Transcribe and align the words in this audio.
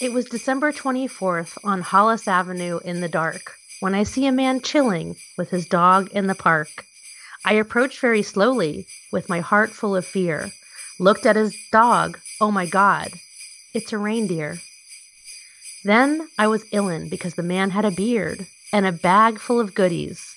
It 0.00 0.12
was 0.12 0.24
December 0.24 0.72
24th 0.72 1.56
on 1.62 1.80
Hollis 1.80 2.26
Avenue 2.26 2.80
in 2.84 3.00
the 3.00 3.08
dark 3.08 3.54
when 3.78 3.94
I 3.94 4.02
see 4.02 4.26
a 4.26 4.32
man 4.32 4.60
chilling 4.60 5.14
with 5.38 5.50
his 5.50 5.66
dog 5.66 6.10
in 6.10 6.26
the 6.26 6.34
park. 6.34 6.84
I 7.44 7.54
approached 7.54 8.00
very 8.00 8.22
slowly 8.22 8.88
with 9.12 9.28
my 9.28 9.38
heart 9.38 9.70
full 9.70 9.94
of 9.94 10.04
fear, 10.04 10.50
looked 10.98 11.26
at 11.26 11.36
his 11.36 11.56
dog. 11.70 12.18
Oh 12.40 12.50
my 12.50 12.66
God, 12.66 13.12
it's 13.72 13.92
a 13.92 13.98
reindeer. 13.98 14.58
Then 15.84 16.28
I 16.36 16.48
was 16.48 16.64
illin 16.70 17.08
because 17.08 17.34
the 17.34 17.44
man 17.44 17.70
had 17.70 17.84
a 17.84 17.92
beard 17.92 18.48
and 18.72 18.84
a 18.86 18.92
bag 18.92 19.38
full 19.38 19.60
of 19.60 19.76
goodies. 19.76 20.34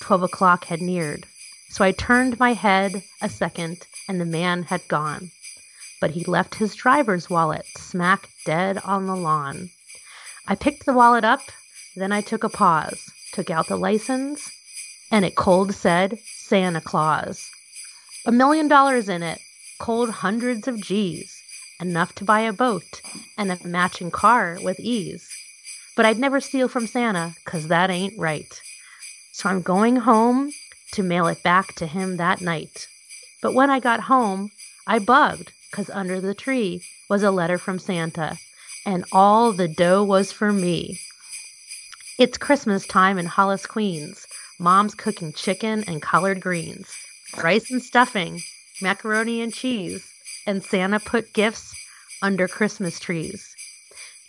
Twelve 0.00 0.24
o'clock 0.24 0.64
had 0.64 0.80
neared, 0.80 1.26
so 1.68 1.84
I 1.84 1.92
turned 1.92 2.40
my 2.40 2.54
head 2.54 3.04
a 3.22 3.28
second 3.28 3.86
and 4.08 4.20
the 4.20 4.26
man 4.26 4.64
had 4.64 4.88
gone. 4.88 5.30
But 6.00 6.12
he 6.12 6.24
left 6.24 6.54
his 6.54 6.74
driver's 6.74 7.28
wallet 7.28 7.66
smack 7.76 8.28
dead 8.46 8.78
on 8.84 9.06
the 9.06 9.16
lawn. 9.16 9.70
I 10.48 10.54
picked 10.54 10.86
the 10.86 10.94
wallet 10.94 11.24
up, 11.24 11.40
then 11.94 12.10
I 12.10 12.22
took 12.22 12.42
a 12.42 12.48
pause, 12.48 13.00
took 13.32 13.50
out 13.50 13.68
the 13.68 13.76
license, 13.76 14.50
and 15.12 15.24
it 15.24 15.36
cold 15.36 15.74
said 15.74 16.18
Santa 16.24 16.80
Claus. 16.80 17.48
A 18.26 18.32
million 18.32 18.68
dollars 18.68 19.08
in 19.08 19.22
it, 19.22 19.40
cold 19.78 20.10
hundreds 20.10 20.66
of 20.66 20.80
G's 20.80 21.36
enough 21.80 22.14
to 22.14 22.24
buy 22.24 22.40
a 22.40 22.52
boat 22.52 23.00
and 23.38 23.50
a 23.50 23.66
matching 23.66 24.10
car 24.10 24.58
with 24.62 24.78
ease. 24.80 25.28
But 25.96 26.06
I'd 26.06 26.18
never 26.18 26.40
steal 26.40 26.68
from 26.68 26.86
Santa, 26.86 27.34
'cause 27.44 27.68
that 27.68 27.90
ain't 27.90 28.18
right. 28.18 28.60
So 29.32 29.48
I'm 29.48 29.62
going 29.62 29.96
home 29.96 30.52
to 30.92 31.02
mail 31.02 31.26
it 31.26 31.42
back 31.42 31.74
to 31.76 31.86
him 31.86 32.16
that 32.16 32.40
night. 32.40 32.86
But 33.42 33.54
when 33.54 33.70
I 33.70 33.80
got 33.80 34.00
home, 34.00 34.50
I 34.86 34.98
bugged, 34.98 35.52
'cause 35.72 35.90
under 35.90 36.20
the 36.20 36.34
tree 36.34 36.82
was 37.08 37.22
a 37.22 37.30
letter 37.30 37.58
from 37.58 37.78
Santa, 37.78 38.38
and 38.84 39.04
all 39.12 39.52
the 39.52 39.68
dough 39.68 40.02
was 40.02 40.32
for 40.32 40.52
me. 40.52 41.00
It's 42.18 42.38
Christmas 42.38 42.86
time 42.86 43.18
in 43.18 43.26
Hollis, 43.26 43.66
Queens. 43.66 44.26
Mom's 44.58 44.94
cooking 44.94 45.32
chicken 45.32 45.84
and 45.86 46.02
collard 46.02 46.38
greens, 46.38 46.88
rice 47.38 47.70
and 47.70 47.82
stuffing, 47.82 48.42
macaroni 48.82 49.40
and 49.40 49.54
cheese, 49.54 50.04
and 50.46 50.62
Santa 50.62 51.00
put 51.00 51.32
gifts 51.32 51.74
under 52.20 52.46
Christmas 52.46 53.00
trees. 53.00 53.54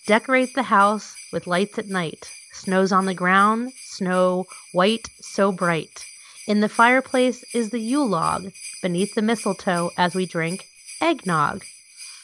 Decorate 0.07 0.53
the 0.55 0.63
house 0.63 1.15
with 1.33 1.47
lights 1.47 1.77
at 1.77 1.89
night. 1.89 2.31
Snow's 2.53 2.93
on 2.93 3.05
the 3.05 3.13
ground, 3.13 3.73
snow 3.75 4.45
white 4.71 5.09
so 5.19 5.51
bright. 5.51 6.05
In 6.47 6.61
the 6.61 6.69
fireplace 6.69 7.43
is 7.53 7.69
the 7.71 7.79
Yule 7.79 8.07
log, 8.07 8.53
beneath 8.81 9.15
the 9.15 9.21
mistletoe 9.21 9.91
as 9.97 10.15
we 10.15 10.25
drink 10.25 10.65
eggnog. 11.01 11.65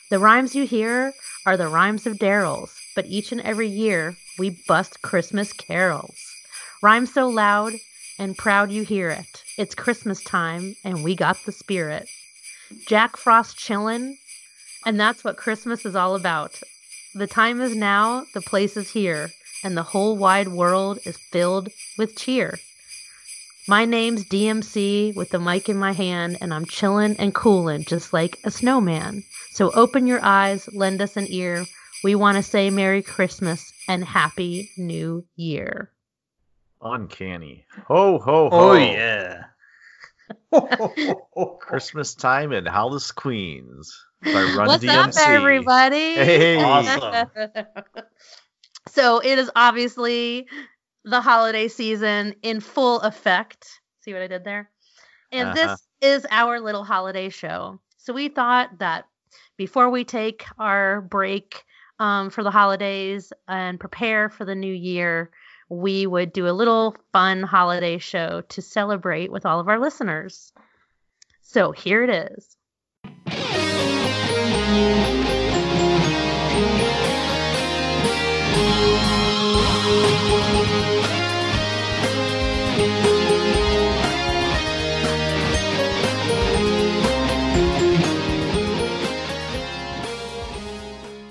The 0.09 0.19
rhymes 0.19 0.55
you 0.55 0.65
hear 0.65 1.13
are 1.45 1.57
the 1.57 1.67
rhymes 1.67 2.05
of 2.05 2.17
Daryl's, 2.17 2.79
but 2.95 3.07
each 3.07 3.31
and 3.31 3.41
every 3.41 3.67
year 3.67 4.15
we 4.37 4.61
bust 4.67 5.01
Christmas 5.01 5.51
carols. 5.51 6.15
Rhyme 6.81 7.05
so 7.07 7.27
loud 7.27 7.73
and 8.19 8.37
proud 8.37 8.71
you 8.71 8.83
hear 8.83 9.09
it. 9.09 9.43
It's 9.57 9.75
Christmas 9.75 10.23
time 10.23 10.75
and 10.83 11.03
we 11.03 11.15
got 11.15 11.37
the 11.45 11.51
spirit. 11.51 12.07
Jack 12.85 13.17
Frost 13.17 13.57
chillin', 13.57 14.15
and 14.85 14.99
that's 14.99 15.23
what 15.23 15.37
Christmas 15.37 15.85
is 15.85 15.95
all 15.95 16.15
about. 16.15 16.59
The 17.15 17.27
time 17.27 17.61
is 17.61 17.75
now, 17.75 18.25
the 18.33 18.41
place 18.41 18.77
is 18.77 18.91
here, 18.91 19.31
and 19.63 19.75
the 19.75 19.83
whole 19.83 20.15
wide 20.15 20.49
world 20.49 20.99
is 21.05 21.17
filled 21.17 21.69
with 21.97 22.15
cheer. 22.15 22.59
My 23.69 23.83
name's 23.83 24.23
DMC 24.23 25.13
with 25.13 25.29
the 25.31 25.39
mic 25.39 25.67
in 25.67 25.75
my 25.75 25.91
hand, 25.91 26.37
and 26.39 26.53
I'm 26.53 26.63
chillin' 26.65 27.17
and 27.19 27.35
coolin' 27.35 27.83
just 27.83 28.13
like 28.13 28.37
a 28.45 28.51
snowman. 28.51 29.23
So 29.51 29.71
open 29.71 30.07
your 30.07 30.23
eyes, 30.23 30.69
lend 30.73 31.01
us 31.01 31.17
an 31.17 31.27
ear. 31.29 31.65
We 32.01 32.15
want 32.15 32.37
to 32.37 32.43
say 32.43 32.69
Merry 32.69 33.01
Christmas 33.01 33.61
and 33.89 34.05
Happy 34.05 34.69
New 34.77 35.25
Year. 35.35 35.91
Uncanny. 36.81 37.65
Ho, 37.87 38.19
ho, 38.19 38.49
ho. 38.49 38.49
Oh 38.51 38.73
yeah. 38.75 39.43
Christmas 41.59 42.15
time 42.15 42.53
in 42.53 42.65
Hollis, 42.65 43.11
Queens 43.11 43.93
by 44.23 44.43
Run 44.43 44.67
What's 44.67 44.85
DMC. 44.85 45.17
up, 45.17 45.27
everybody? 45.27 46.13
Hey. 46.15 46.63
Awesome. 46.63 47.27
so 48.87 49.19
it 49.19 49.37
is 49.37 49.51
obviously 49.57 50.47
the 51.09 51.21
holiday 51.21 51.67
season 51.67 52.35
in 52.43 52.59
full 52.59 52.99
effect. 53.01 53.81
See 54.01 54.13
what 54.13 54.21
I 54.21 54.27
did 54.27 54.43
there? 54.43 54.69
And 55.31 55.49
Uh-huh. 55.49 55.55
this 55.55 55.87
is 56.01 56.27
our 56.29 56.59
little 56.59 56.83
holiday 56.83 57.29
show. 57.29 57.79
So 57.97 58.13
we 58.13 58.29
thought 58.29 58.79
that 58.79 59.07
before 59.57 59.89
we 59.89 60.03
take 60.03 60.45
our 60.59 61.01
break 61.01 61.63
um, 61.99 62.29
for 62.29 62.43
the 62.43 62.51
holidays 62.51 63.33
and 63.47 63.79
prepare 63.79 64.29
for 64.29 64.45
the 64.45 64.55
new 64.55 64.73
year, 64.73 65.31
we 65.69 66.07
would 66.07 66.31
do 66.33 66.47
a 66.47 66.51
little 66.51 66.95
fun 67.11 67.43
holiday 67.43 67.97
show 67.97 68.41
to 68.49 68.61
celebrate 68.61 69.31
with 69.31 69.45
all 69.45 69.59
of 69.59 69.67
our 69.67 69.79
listeners. 69.79 70.53
So 71.41 71.71
here 71.71 72.03
it 72.03 72.09
is. 72.09 72.56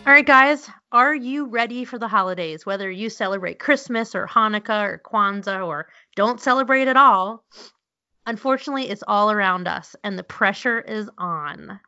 All 0.06 0.12
right, 0.12 0.24
guys, 0.24 0.70
are 0.92 1.14
you 1.14 1.46
ready 1.46 1.84
for 1.84 1.98
the 1.98 2.06
holidays? 2.06 2.64
Whether 2.64 2.88
you 2.88 3.10
celebrate 3.10 3.58
Christmas 3.58 4.14
or 4.14 4.28
Hanukkah 4.28 4.84
or 4.84 5.02
Kwanzaa 5.04 5.66
or 5.66 5.88
don't 6.14 6.40
celebrate 6.40 6.86
at 6.86 6.96
all, 6.96 7.44
unfortunately, 8.24 8.88
it's 8.88 9.02
all 9.08 9.32
around 9.32 9.66
us 9.66 9.96
and 10.04 10.16
the 10.16 10.22
pressure 10.22 10.80
is 10.80 11.10
on. 11.18 11.80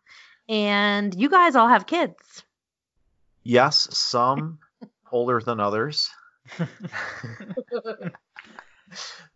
And 0.49 1.15
you 1.15 1.31
guys 1.31 1.55
all 1.55 1.69
have 1.69 1.87
kids. 1.87 2.43
Yes, 3.45 3.87
some 3.97 4.59
older 5.13 5.41
than 5.41 5.61
others. 5.61 6.11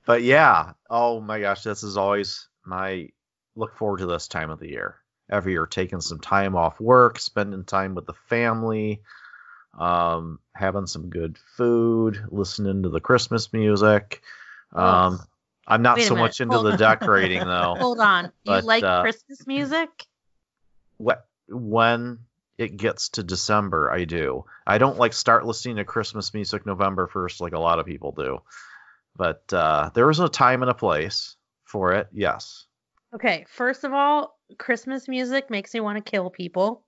But 0.05 0.23
yeah, 0.23 0.73
oh 0.91 1.21
my 1.21 1.41
gosh, 1.41 1.63
this 1.63 1.83
is 1.83 1.97
always 1.97 2.49
my 2.65 3.09
look 3.55 3.77
forward 3.77 3.99
to 3.99 4.07
this 4.07 4.29
time 4.29 4.51
of 4.51 4.59
the 4.59 4.71
year. 4.71 4.97
Every 5.31 5.53
year, 5.53 5.67
taking 5.67 6.01
some 6.01 6.21
time 6.21 6.57
off 6.57 6.81
work, 6.81 7.19
spending 7.19 7.65
time 7.65 7.95
with 7.95 8.07
the 8.07 8.15
family, 8.29 9.01
um, 9.79 10.41
having 10.55 10.87
some 10.87 11.09
good 11.09 11.39
food, 11.57 12.23
listening 12.29 12.83
to 12.83 12.89
the 12.89 13.01
Christmas 13.01 13.53
music. 13.53 14.23
Um, 14.73 15.21
I'm 15.67 15.83
not 15.83 15.97
Wait 15.97 16.09
so 16.09 16.17
much 16.17 16.41
into 16.41 16.57
hold 16.57 16.67
the 16.67 16.73
on. 16.73 16.79
decorating 16.79 17.39
though. 17.47 17.75
Hold 17.79 18.01
on. 18.01 18.33
You 18.45 18.61
like 18.61 18.85
uh, 18.85 19.03
Christmas 19.03 19.47
music? 19.47 19.89
Wh- 21.03 21.23
when 21.49 22.19
it 22.59 22.77
gets 22.77 23.11
to 23.11 23.23
December, 23.23 23.91
I 23.91 24.05
do. 24.05 24.45
I 24.67 24.79
don't 24.79 24.99
like 24.99 25.13
start 25.13 25.47
listening 25.47 25.77
to 25.77 25.85
Christmas 25.85 26.35
music 26.35 26.67
November 26.67 27.07
1st 27.07 27.41
like 27.41 27.53
a 27.53 27.59
lot 27.59 27.79
of 27.79 27.87
people 27.87 28.13
do. 28.13 28.41
But 29.17 29.53
uh, 29.53 29.91
there 29.95 30.09
is 30.11 30.21
a 30.21 30.29
time 30.29 30.63
and 30.63 30.71
a 30.71 30.75
place 30.75 31.37
for 31.65 31.93
it, 31.93 32.09
yes. 32.13 32.67
Okay, 33.15 33.45
first 33.49 33.85
of 33.85 33.93
all, 33.93 34.39
Christmas 34.59 35.09
music 35.09 35.51
makes 35.51 35.75
me 35.75 35.81
want 35.81 36.05
to 36.05 36.11
kill 36.11 36.31
people. 36.31 36.85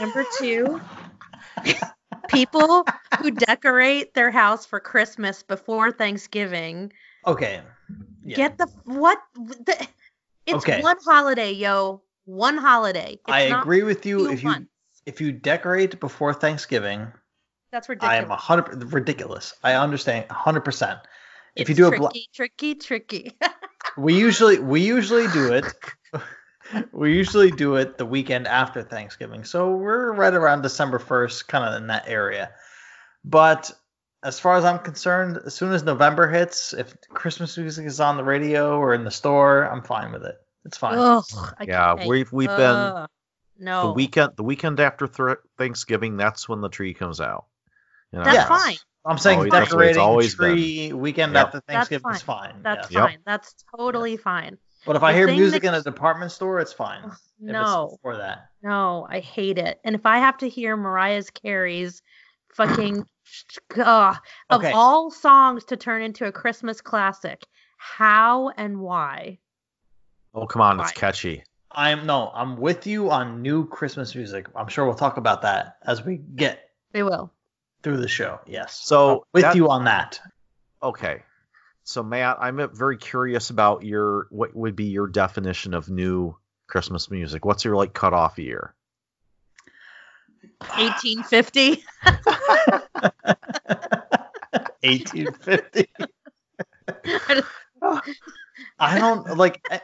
Number 0.00 0.24
two, 0.38 0.80
people 2.28 2.86
who 3.20 3.30
decorate 3.30 4.14
their 4.14 4.30
house 4.30 4.66
for 4.66 4.80
Christmas 4.80 5.42
before 5.42 5.92
Thanksgiving 5.92 6.92
Okay. 7.26 7.60
Yeah. 8.24 8.36
get 8.36 8.58
the 8.58 8.68
what? 8.84 9.18
The, 9.34 9.86
it's 10.46 10.64
Okay. 10.66 10.80
one 10.80 10.96
holiday, 11.04 11.52
yo. 11.52 12.02
One 12.24 12.56
holiday. 12.56 13.12
It's 13.14 13.22
I 13.28 13.40
agree 13.40 13.82
with 13.82 14.06
you. 14.06 14.30
If 14.30 14.42
you 14.42 14.50
months. 14.50 14.70
if 15.06 15.20
you 15.20 15.32
decorate 15.32 15.98
before 16.00 16.32
Thanksgiving, 16.34 17.12
That's 17.72 17.88
ridiculous. 17.88 18.12
I 18.12 18.22
am 18.22 18.30
a 18.30 18.36
hundred 18.36 18.92
ridiculous. 18.92 19.54
I 19.62 19.74
understand 19.74 20.26
a 20.30 20.34
hundred 20.34 20.60
percent. 20.64 21.00
If 21.56 21.68
you 21.68 21.74
do 21.74 21.88
a 21.88 21.90
tricky, 21.90 22.28
tricky, 22.32 22.74
tricky. 22.76 23.32
we 23.96 24.18
usually 24.18 24.58
we 24.58 24.80
usually 24.82 25.26
do 25.28 25.52
it. 25.52 25.64
we 26.92 27.14
usually 27.14 27.50
do 27.50 27.76
it 27.76 27.98
the 27.98 28.06
weekend 28.06 28.46
after 28.46 28.82
Thanksgiving, 28.82 29.44
so 29.44 29.70
we're 29.72 30.12
right 30.12 30.34
around 30.34 30.62
December 30.62 30.98
first, 30.98 31.48
kind 31.48 31.64
of 31.64 31.80
in 31.80 31.88
that 31.88 32.08
area. 32.08 32.50
But 33.24 33.70
as 34.22 34.38
far 34.38 34.56
as 34.56 34.64
I'm 34.64 34.78
concerned, 34.78 35.38
as 35.44 35.54
soon 35.54 35.72
as 35.72 35.82
November 35.82 36.28
hits, 36.28 36.72
if 36.72 36.94
Christmas 37.08 37.56
music 37.58 37.86
is 37.86 38.00
on 38.00 38.16
the 38.16 38.24
radio 38.24 38.78
or 38.78 38.94
in 38.94 39.04
the 39.04 39.10
store, 39.10 39.64
I'm 39.64 39.82
fine 39.82 40.12
with 40.12 40.24
it. 40.24 40.36
It's 40.64 40.76
fine. 40.76 40.96
Ugh, 40.98 41.24
yeah, 41.66 42.06
we've 42.06 42.32
we've 42.32 42.48
been 42.48 43.06
no. 43.58 43.88
the 43.88 43.92
weekend 43.92 44.32
the 44.36 44.44
weekend 44.44 44.78
after 44.80 45.08
th- 45.08 45.38
Thanksgiving, 45.58 46.16
that's 46.16 46.48
when 46.48 46.60
the 46.60 46.68
tree 46.68 46.94
comes 46.94 47.20
out. 47.20 47.46
You 48.12 48.18
know? 48.18 48.24
That's 48.24 48.36
Yes. 48.36 48.48
fine. 48.48 48.76
I'm 49.04 49.18
saying 49.18 49.38
Always- 49.38 49.50
that's 49.52 49.70
the 49.70 49.76
way 49.76 49.86
it's 49.88 49.96
decorating 49.96 50.02
always 50.02 50.36
the 50.36 50.44
tree 50.44 50.92
weekend 50.92 51.32
Yep. 51.34 51.46
after 51.46 51.56
That's 51.66 51.88
Thanksgiving 51.88 52.12
is 52.12 52.22
fine. 52.22 52.62
That's 52.62 52.90
Yep. 52.90 53.02
fine. 53.04 53.18
That's 53.26 53.54
totally 53.76 54.16
fine. 54.16 54.58
But 54.84 54.96
if 54.96 55.02
I 55.02 55.12
hear 55.12 55.28
music 55.28 55.62
that- 55.62 55.68
in 55.68 55.74
a 55.74 55.82
department 55.82 56.32
store, 56.32 56.58
it's 56.58 56.72
fine. 56.72 57.04
If 57.04 57.12
No, 57.40 57.84
it's 57.84 57.94
before 57.96 58.16
that. 58.16 58.48
no, 58.62 59.06
I 59.08 59.20
hate 59.20 59.58
it. 59.58 59.80
And 59.84 59.94
if 59.94 60.06
I 60.06 60.18
have 60.18 60.36
to 60.38 60.48
hear 60.48 60.76
Mariah 60.76 61.22
Carey's 61.34 62.02
fucking 62.54 63.04
uh, 63.78 64.14
of 64.50 64.60
Okay. 64.60 64.72
all 64.72 65.10
songs 65.10 65.64
to 65.66 65.76
turn 65.76 66.02
into 66.02 66.26
a 66.26 66.32
Christmas 66.32 66.80
classic, 66.80 67.44
how 67.78 68.50
and 68.50 68.80
why? 68.80 69.38
Oh 70.34 70.46
come 70.46 70.62
on, 70.62 70.80
it's 70.80 70.92
catchy. 70.92 71.44
I'm 71.70 72.04
no, 72.06 72.30
I'm 72.34 72.56
with 72.56 72.86
you 72.86 73.10
on 73.10 73.40
new 73.42 73.66
Christmas 73.68 74.14
music. 74.14 74.46
I'm 74.54 74.68
sure 74.68 74.84
we'll 74.84 74.94
talk 74.94 75.16
about 75.16 75.42
that 75.42 75.76
as 75.86 76.04
we 76.04 76.18
get 76.18 76.70
We 76.92 77.02
will. 77.02 77.32
through 77.82 77.96
the 77.98 78.08
show. 78.08 78.40
Yes. 78.46 78.78
So, 78.82 79.10
I'm 79.12 79.20
with 79.32 79.42
that- 79.42 79.56
you 79.56 79.70
on 79.70 79.84
that. 79.84 80.20
Okay. 80.82 81.22
So 81.84 82.02
Matt, 82.02 82.38
I'm 82.40 82.70
very 82.74 82.96
curious 82.96 83.50
about 83.50 83.84
your 83.84 84.26
what 84.30 84.54
would 84.54 84.76
be 84.76 84.84
your 84.84 85.08
definition 85.08 85.74
of 85.74 85.90
new 85.90 86.36
Christmas 86.66 87.10
music. 87.10 87.44
What's 87.44 87.64
your 87.64 87.76
like 87.76 87.92
cutoff 87.92 88.38
year? 88.38 88.74
1850. 90.76 91.84
1850. 94.82 95.88
I 98.78 98.98
don't 98.98 99.36
like. 99.36 99.60
I, 99.70 99.80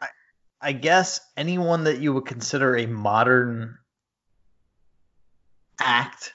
I, 0.00 0.08
I 0.60 0.72
guess 0.72 1.20
anyone 1.36 1.84
that 1.84 1.98
you 1.98 2.12
would 2.14 2.26
consider 2.26 2.76
a 2.76 2.86
modern 2.86 3.78
act, 5.78 6.34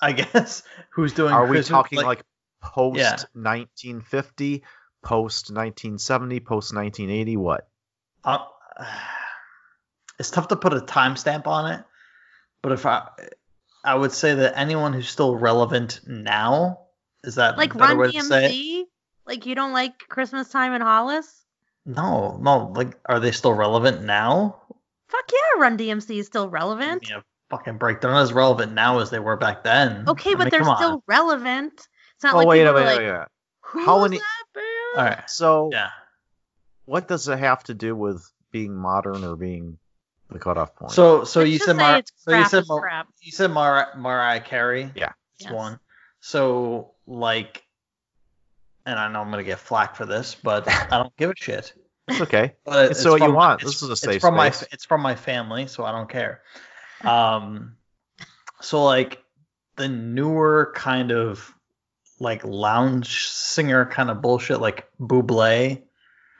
I 0.00 0.12
guess, 0.12 0.62
who's 0.90 1.12
doing. 1.12 1.32
Are 1.32 1.46
we 1.46 1.56
Christmas- 1.56 1.68
talking 1.68 2.02
like, 2.02 2.24
post 2.64 2.98
Yeah. 2.98 3.10
1950, 3.32 4.62
post 5.02 5.50
1970, 5.50 6.40
post 6.40 6.74
1980? 6.74 7.36
What? 7.36 7.68
Uh, 8.24 8.38
it's 10.18 10.30
tough 10.30 10.48
to 10.48 10.56
put 10.56 10.72
a 10.72 10.80
timestamp 10.80 11.46
on 11.46 11.72
it, 11.72 11.84
but 12.62 12.72
if 12.72 12.86
I, 12.86 13.08
I 13.84 13.94
would 13.94 14.12
say 14.12 14.34
that 14.34 14.58
anyone 14.58 14.92
who's 14.92 15.08
still 15.08 15.36
relevant 15.36 16.00
now 16.06 16.80
is 17.24 17.36
that 17.36 17.56
like 17.56 17.74
a 17.74 17.78
better 17.78 17.96
Run 17.96 18.12
way 18.12 18.12
to 18.12 18.22
say? 18.22 18.50
DMC? 18.50 18.84
Like 19.26 19.46
you 19.46 19.54
don't 19.54 19.72
like 19.72 19.98
Christmas 20.08 20.48
time 20.50 20.72
in 20.74 20.82
Hollis? 20.82 21.42
No, 21.86 22.38
no. 22.40 22.72
Like, 22.74 22.98
are 23.06 23.20
they 23.20 23.32
still 23.32 23.52
relevant 23.52 24.02
now? 24.02 24.60
Fuck 25.08 25.30
yeah, 25.32 25.60
Run 25.60 25.78
DMC 25.78 26.18
is 26.18 26.26
still 26.26 26.48
relevant. 26.48 27.08
Yeah, 27.08 27.20
fucking 27.50 27.78
break. 27.78 28.00
They're 28.00 28.10
not 28.10 28.22
as 28.22 28.32
relevant 28.32 28.72
now 28.72 29.00
as 29.00 29.10
they 29.10 29.18
were 29.18 29.36
back 29.36 29.64
then. 29.64 30.04
Okay, 30.08 30.30
I 30.30 30.34
but 30.34 30.38
mean, 30.44 30.48
they're 30.50 30.60
come 30.60 30.68
on. 30.70 30.76
still 30.76 31.04
relevant. 31.06 31.88
It's 32.24 32.32
not 32.32 32.34
Oh 32.36 32.38
like 32.38 32.46
wait, 32.48 32.60
people 32.64 32.74
wait, 32.74 32.80
are 32.80 32.86
wait, 32.86 33.06
like, 33.10 33.18
wait. 33.20 33.28
Who 33.60 33.84
How 33.84 34.00
many- 34.02 34.16
that 34.16 34.44
band? 34.54 34.66
All 34.96 35.04
right. 35.04 35.28
So 35.30 35.68
Yeah. 35.72 35.90
what 36.86 37.06
does 37.06 37.28
it 37.28 37.38
have 37.38 37.62
to 37.64 37.74
do 37.74 37.94
with 37.94 38.26
being 38.50 38.74
modern 38.74 39.24
or 39.24 39.36
being 39.36 39.78
the 40.30 40.38
cutoff 40.38 40.74
point? 40.74 40.92
So, 40.92 41.24
so 41.24 41.40
Let's 41.40 41.52
you 41.52 41.58
said 41.58 41.76
say 41.76 41.82
Mar- 41.82 41.98
it's 41.98 42.12
so 42.16 42.34
you 42.34 42.44
said 42.46 42.64
Mar- 42.66 43.04
you 43.20 43.30
said 43.32 43.50
Mar- 43.50 43.92
Mariah 43.98 44.40
Carey. 44.40 44.90
Yeah. 44.94 45.12
It's 45.34 45.44
Yes. 45.44 45.52
one. 45.52 45.78
So 46.20 46.92
like, 47.06 47.62
and 48.86 48.98
I 48.98 49.08
know 49.12 49.20
I'm 49.20 49.30
gonna 49.30 49.42
get 49.44 49.58
flack 49.58 49.94
for 49.96 50.06
this, 50.06 50.34
but 50.34 50.66
I 50.66 50.96
don't 50.96 51.14
give 51.18 51.28
a 51.28 51.34
shit. 51.36 51.74
it's 52.08 52.22
okay. 52.22 52.54
But 52.64 52.92
It's 52.92 53.04
what 53.04 53.20
you 53.20 53.32
want. 53.34 53.60
it's- 53.60 53.74
This 53.74 53.82
is 53.82 53.88
a 53.90 53.92
it's 53.92 54.00
safe 54.00 54.20
from 54.22 54.34
my 54.34 54.48
space. 54.48 54.68
it's 54.72 54.84
from 54.86 55.02
my 55.02 55.14
family, 55.14 55.66
so 55.66 55.84
I 55.84 55.92
don't 55.92 56.08
care. 56.08 56.40
Um, 57.02 57.76
so 58.62 58.82
like 58.82 59.22
the 59.76 59.88
newer 59.88 60.72
kind 60.74 61.10
of 61.12 61.52
like 62.20 62.44
lounge 62.44 63.28
singer 63.28 63.86
kind 63.86 64.10
of 64.10 64.22
bullshit, 64.22 64.60
like 64.60 64.88
Buble, 65.00 65.82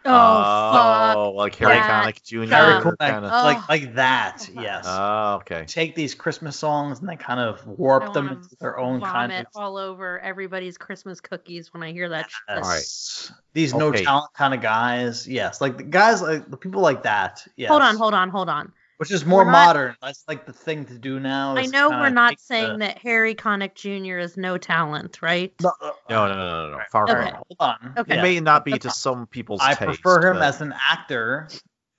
oh, 0.04 0.10
oh, 0.10 0.72
fuck. 0.72 1.16
Oh, 1.16 1.30
like 1.32 1.54
Harry 1.56 1.74
that. 1.74 2.04
Connick 2.04 2.22
Jr. 2.22 2.44
Yeah. 2.44 2.80
Very 2.80 2.96
kind 2.98 3.24
of. 3.24 3.32
Oh. 3.32 3.44
like 3.44 3.68
like 3.68 3.94
that. 3.94 4.48
Yes. 4.54 4.84
Oh, 4.86 5.36
okay. 5.36 5.64
Take 5.66 5.94
these 5.94 6.14
Christmas 6.14 6.56
songs 6.56 7.00
and 7.00 7.08
they 7.08 7.16
kind 7.16 7.40
of 7.40 7.66
warp 7.66 8.12
them 8.12 8.28
into 8.28 8.56
their 8.60 8.78
own 8.78 9.00
kind 9.00 9.32
of 9.32 9.46
all 9.54 9.76
over 9.76 10.20
everybody's 10.20 10.76
Christmas 10.78 11.20
cookies 11.20 11.72
when 11.72 11.82
I 11.82 11.92
hear 11.92 12.08
that 12.08 12.30
shit. 12.30 12.56
All 12.56 12.62
right. 12.62 12.76
Yes. 12.76 13.32
These 13.52 13.74
no 13.74 13.92
talent 13.92 14.32
kind 14.34 14.54
of 14.54 14.60
guys. 14.60 15.26
Yes. 15.26 15.60
Like 15.60 15.76
the 15.76 15.84
guys 15.84 16.22
like 16.22 16.50
the 16.50 16.56
people 16.56 16.82
like 16.82 17.02
that. 17.04 17.46
Yes. 17.56 17.68
Hold 17.70 17.82
on, 17.82 17.96
hold 17.96 18.14
on, 18.14 18.30
hold 18.30 18.48
on. 18.48 18.72
Which 18.98 19.10
is 19.10 19.24
more 19.26 19.44
not- 19.44 19.50
modern. 19.52 19.96
That's 20.00 20.24
like 20.28 20.46
the 20.46 20.52
thing 20.52 20.84
to 20.86 20.98
do 20.98 21.18
now. 21.18 21.56
I 21.56 21.66
know 21.66 21.90
we're 21.90 22.10
not 22.10 22.38
saying 22.38 22.74
the- 22.78 22.86
that 22.86 22.98
Harry 22.98 23.34
Connick 23.34 23.74
Jr. 23.74 24.18
is 24.18 24.36
no 24.36 24.56
talent, 24.56 25.20
right? 25.20 25.52
No, 25.60 25.72
uh, 25.80 25.90
No, 26.08 26.28
no, 26.28 26.34
no, 26.34 26.70
no, 26.70 26.76
no. 26.78 26.84
Far 26.92 27.04
Okay. 27.04 27.12
from. 27.14 27.22
it. 27.26 27.34
Hold 27.34 27.46
on. 27.60 27.94
Okay. 27.98 28.12
It 28.12 28.16
Yeah. 28.16 28.22
may 28.22 28.40
not 28.40 28.64
be 28.64 28.70
That's 28.72 28.82
to 28.82 28.88
all. 28.88 28.94
some 28.94 29.26
people's 29.26 29.60
I 29.62 29.74
taste. 29.74 30.00
prefer 30.02 30.30
him 30.30 30.36
but- 30.38 30.42
as 30.44 30.60
an 30.60 30.72
actor 30.90 31.48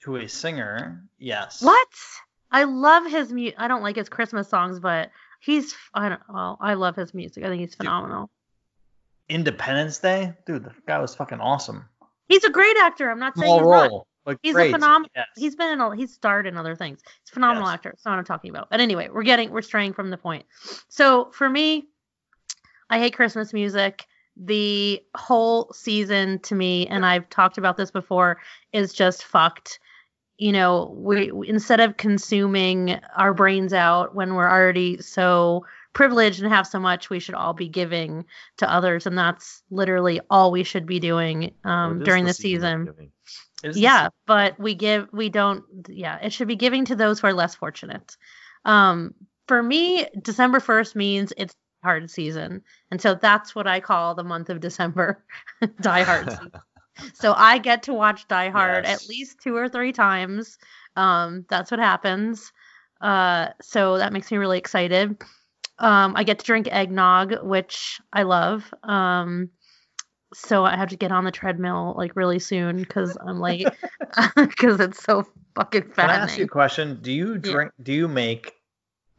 to 0.03 0.17
a 0.17 0.27
singer. 0.27 1.03
Yes. 1.17 1.61
What? 1.61 1.87
I 2.51 2.63
love 2.63 3.05
his 3.05 3.33
music. 3.33 3.55
I 3.59 3.67
don't 3.67 3.81
like 3.83 3.97
his 3.97 4.07
Christmas 4.07 4.47
songs, 4.47 4.79
but 4.79 5.11
he's 5.41 5.75
I 5.93 6.07
don't 6.09 6.21
well, 6.29 6.57
I 6.61 6.75
love 6.75 6.95
his 6.95 7.13
music. 7.13 7.43
I 7.43 7.49
think 7.49 7.59
he's 7.59 7.75
phenomenal. 7.75 8.29
Independence 9.27 9.97
Day, 9.99 10.33
dude. 10.45 10.63
The 10.63 10.71
guy 10.87 10.99
was 10.99 11.15
fucking 11.15 11.39
awesome. 11.41 11.85
He's 12.27 12.43
a 12.43 12.49
great 12.49 12.77
actor. 12.77 13.09
I'm 13.09 13.19
not 13.19 13.35
saying 13.35 13.47
Small 13.59 13.81
he's 13.83 13.91
not. 13.91 14.05
Role, 14.25 14.35
He's 14.41 14.53
great. 14.53 14.69
a 14.69 14.73
phenomenal. 14.73 15.09
Yes. 15.15 15.27
He's 15.37 15.55
been 15.55 15.69
in. 15.69 15.79
A, 15.81 15.95
he's 15.95 16.13
starred 16.13 16.47
in 16.47 16.57
other 16.57 16.75
things. 16.75 17.01
He's 17.23 17.31
a 17.31 17.33
phenomenal 17.33 17.67
Yes. 17.67 17.73
actor. 17.75 17.89
That's 17.91 18.05
not 18.05 18.11
what 18.11 18.19
I'm 18.19 18.25
talking 18.25 18.49
about. 18.49 18.69
But 18.69 18.79
anyway, 18.81 19.09
we're 19.11 19.23
getting 19.23 19.51
we're 19.51 19.61
straying 19.61 19.93
from 19.93 20.09
the 20.09 20.17
point. 20.17 20.45
So 20.89 21.31
for 21.31 21.49
me, 21.49 21.87
I 22.89 22.99
hate 22.99 23.15
Christmas 23.15 23.53
music. 23.53 24.05
The 24.37 25.01
whole 25.15 25.71
season 25.71 26.39
to 26.39 26.55
me, 26.55 26.87
and 26.87 27.05
I've 27.05 27.29
talked 27.29 27.57
about 27.57 27.77
this 27.77 27.89
before, 27.91 28.41
is 28.73 28.93
just 28.93 29.23
fucked. 29.23 29.79
You 30.37 30.51
know, 30.51 30.93
we 30.97 31.31
we- 31.31 31.47
instead 31.47 31.79
of 31.79 31.95
consuming 31.95 32.99
our 33.15 33.33
brains 33.33 33.71
out 33.73 34.13
when 34.15 34.33
we're 34.33 34.49
already 34.49 35.01
so 35.01 35.65
privileged 35.93 36.43
and 36.43 36.51
have 36.51 36.67
so 36.67 36.77
much, 36.77 37.09
we 37.09 37.19
should 37.19 37.35
all 37.35 37.53
be 37.53 37.69
giving 37.69 38.25
to 38.57 38.69
others, 38.69 39.05
and 39.07 39.17
that's 39.17 39.63
literally 39.71 40.19
all 40.29 40.51
we 40.51 40.63
should 40.63 40.85
be 40.85 40.99
doing 40.99 41.53
um, 41.63 42.03
during 42.03 42.25
the, 42.25 42.31
of 42.31 42.35
season. 42.35 42.83
giving. 42.83 43.11
It 43.65 43.69
is 43.71 43.75
the 43.75 43.81
Yeah, 43.81 44.09
but 44.27 44.59
we 44.59 44.75
give 44.75 45.09
we 45.11 45.29
don't 45.29 45.63
yeah, 45.89 46.17
it 46.21 46.31
should 46.33 46.47
be 46.47 46.55
giving 46.55 46.85
to 46.85 46.95
those 46.95 47.19
who 47.19 47.27
are 47.27 47.33
less 47.33 47.55
fortunate. 47.55 48.15
Um 48.65 49.13
for 49.47 49.61
me, 49.61 50.07
December 50.21 50.59
1st 50.59 50.95
means 50.95 51.33
it's 51.37 51.55
hard 51.83 52.09
season. 52.09 52.63
And 52.91 53.01
so 53.01 53.15
that's 53.15 53.55
what 53.55 53.67
I 53.67 53.79
call 53.79 54.15
the 54.15 54.23
month 54.23 54.49
of 54.49 54.59
December, 54.59 55.23
Die 55.81 56.03
Hard 56.03 56.31
season. 56.31 56.51
So 57.13 57.33
I 57.35 57.57
get 57.57 57.83
to 57.83 57.93
watch 57.93 58.27
Die 58.29 58.49
Hard 58.49 58.85
Yes. 58.85 59.03
at 59.03 59.09
least 59.09 59.39
two 59.41 59.55
or 59.57 59.67
three 59.69 59.91
times. 59.91 60.57
Um 60.95 61.45
that's 61.49 61.71
what 61.71 61.79
happens. 61.79 62.53
Uh 63.01 63.49
so 63.61 63.97
that 63.97 64.13
makes 64.13 64.31
me 64.31 64.37
really 64.37 64.57
excited. 64.57 65.21
Um 65.79 66.13
I 66.15 66.23
get 66.23 66.39
to 66.39 66.45
drink 66.45 66.67
eggnog, 66.71 67.43
which 67.43 67.99
I 68.13 68.23
love. 68.23 68.73
Um 68.83 69.49
so 70.33 70.65
I 70.65 70.75
have 70.75 70.89
to 70.89 70.97
get 70.97 71.11
on 71.11 71.23
the 71.23 71.31
treadmill 71.31 71.93
like 71.97 72.15
really 72.15 72.39
soon 72.39 72.77
because 72.77 73.17
I'm 73.25 73.39
late 73.39 73.67
because 74.35 74.79
it's 74.79 75.03
so 75.03 75.25
fucking 75.55 75.91
Can 75.91 76.09
I 76.09 76.15
ask 76.15 76.37
you 76.37 76.45
a 76.45 76.47
question? 76.47 76.99
Do 77.01 77.11
you 77.11 77.37
drink? 77.37 77.71
Do 77.81 77.93
you 77.93 78.07
make? 78.07 78.53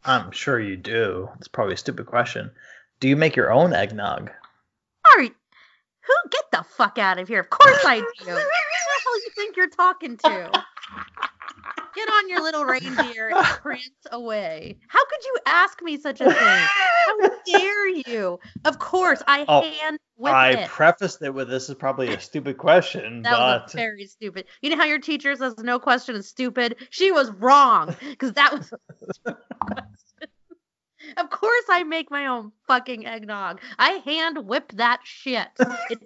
I'm 0.04 0.30
sure 0.32 0.60
you 0.60 0.76
do. 0.76 1.28
It's 1.38 1.48
probably 1.48 1.74
a 1.74 1.78
stupid 1.78 2.06
question. 2.06 2.50
Do 3.00 3.08
you 3.08 3.16
make 3.16 3.34
your 3.36 3.52
own 3.52 3.72
eggnog? 3.72 4.30
Are 5.14 5.22
you- 5.22 5.34
who 6.06 6.30
get 6.30 6.44
the 6.52 6.62
fuck 6.62 6.98
out 6.98 7.18
of 7.18 7.26
here? 7.26 7.40
Of 7.40 7.50
course 7.50 7.84
I 7.84 7.98
do. 7.98 8.04
Who 8.20 8.26
the 8.26 8.30
hell 8.32 9.16
you 9.24 9.30
think 9.34 9.56
you're 9.56 9.68
talking 9.68 10.16
to? 10.18 10.64
Get 11.96 12.08
on 12.08 12.28
your 12.28 12.42
little 12.42 12.64
reindeer 12.64 13.30
and 13.34 13.44
prance 13.62 13.88
away. 14.12 14.76
How 14.88 15.04
could 15.06 15.24
you 15.24 15.36
ask 15.46 15.82
me 15.82 15.96
such 15.98 16.20
a 16.20 16.26
thing? 16.26 16.34
How 16.36 17.28
dare 17.46 17.88
you? 17.88 18.38
Of 18.64 18.78
course, 18.78 19.22
I 19.26 19.44
Oh, 19.48 19.62
hand 19.62 19.98
whip 20.16 20.34
I 20.34 20.50
it. 20.50 20.68
prefaced 20.68 21.22
it 21.22 21.32
with 21.32 21.48
this 21.48 21.68
is 21.70 21.74
probably 21.74 22.12
a 22.14 22.20
stupid 22.20 22.58
question, 22.58 23.22
That 23.22 23.30
but 23.64 23.72
a 23.74 23.76
very 23.76 24.06
stupid. 24.06 24.44
You 24.60 24.70
know 24.70 24.76
how 24.76 24.84
your 24.84 24.98
teacher 25.00 25.34
says 25.36 25.54
no 25.58 25.78
question 25.78 26.14
is 26.16 26.28
stupid? 26.28 26.76
She 26.90 27.10
was 27.12 27.30
wrong 27.30 27.96
because 28.10 28.32
that 28.34 28.52
was. 28.52 28.72
a 28.72 28.78
stupid 29.12 29.36
question. 29.60 30.28
of 31.16 31.30
course, 31.30 31.64
I 31.70 31.82
make 31.84 32.10
my 32.10 32.26
own 32.26 32.52
fucking 32.66 33.06
eggnog. 33.06 33.60
I 33.78 34.02
hand 34.04 34.46
whip 34.46 34.72
that 34.74 35.00
shit. 35.04 35.48
It 35.90 36.00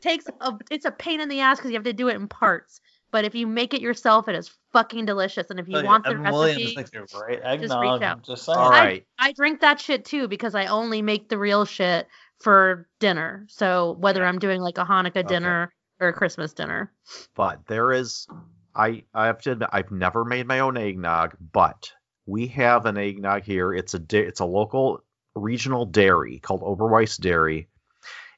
takes 0.00 0.26
a. 0.40 0.52
It's 0.70 0.84
a 0.84 0.90
pain 0.92 1.20
in 1.20 1.28
the 1.28 1.40
ass 1.40 1.58
because 1.58 1.70
you 1.72 1.76
have 1.76 1.84
to 1.84 1.92
do 1.92 2.08
it 2.08 2.14
in 2.16 2.28
parts. 2.28 2.80
But 3.12 3.24
if 3.24 3.34
you 3.34 3.46
make 3.46 3.72
it 3.72 3.80
yourself, 3.80 4.28
it 4.28 4.34
is 4.34 4.50
fucking 4.72 5.06
delicious. 5.06 5.48
And 5.50 5.58
if 5.60 5.68
you 5.68 5.82
want 5.82 6.04
the 6.04 6.10
Evan 6.10 6.22
Williams 6.32 6.76
recipe, 6.76 6.76
makes 6.76 6.90
a 6.90 7.16
great 7.16 7.38
reach 7.38 7.44
eggnog. 7.44 8.02
out. 8.02 8.16
I'm 8.16 8.22
just 8.22 8.44
saying. 8.44 8.58
All 8.58 8.72
I- 8.72 9.04
I 9.18 9.32
drink 9.32 9.60
that 9.60 9.80
shit 9.80 10.04
too 10.04 10.28
because 10.28 10.54
I 10.54 10.66
only 10.66 11.02
make 11.02 11.28
the 11.28 11.38
real 11.38 11.64
shit 11.64 12.08
for 12.40 12.88
dinner. 13.00 13.46
So 13.48 13.96
whether 14.00 14.24
I'm 14.24 14.38
doing 14.38 14.60
like 14.60 14.78
a 14.78 14.84
Hanukkah 14.84 15.26
dinner 15.26 15.72
or 16.00 16.08
a 16.08 16.12
Christmas 16.12 16.52
dinner. 16.52 16.92
but 17.34 17.66
there 17.66 17.92
is 17.92 18.26
I 18.74 19.04
I 19.14 19.26
have 19.26 19.40
to 19.42 19.52
admit 19.52 19.70
I've 19.72 19.90
never 19.90 20.24
made 20.24 20.46
my 20.46 20.58
own 20.58 20.76
eggnog, 20.76 21.36
but 21.52 21.90
we 22.26 22.48
have 22.48 22.84
an 22.84 22.98
eggnog 22.98 23.44
here. 23.44 23.72
It's 23.72 23.94
a 23.94 24.02
it's 24.12 24.40
a 24.40 24.44
local 24.44 25.02
regional 25.34 25.86
dairy 25.86 26.40
called 26.40 26.60
Oberweis 26.60 27.18
Dairy, 27.18 27.68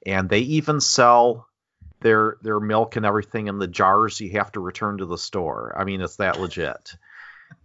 and 0.06 0.28
they 0.28 0.40
even 0.40 0.80
sell 0.80 1.48
their 2.00 2.36
their 2.42 2.60
milk 2.60 2.96
and 2.96 3.06
everything 3.06 3.48
in 3.48 3.58
the 3.58 3.66
jars 3.66 4.20
you 4.20 4.30
have 4.32 4.52
to 4.52 4.60
return 4.60 4.98
to 4.98 5.06
the 5.06 5.18
store. 5.18 5.74
I 5.76 5.84
mean, 5.84 6.00
it's 6.00 6.16
that 6.16 6.40
legit. 6.40 6.94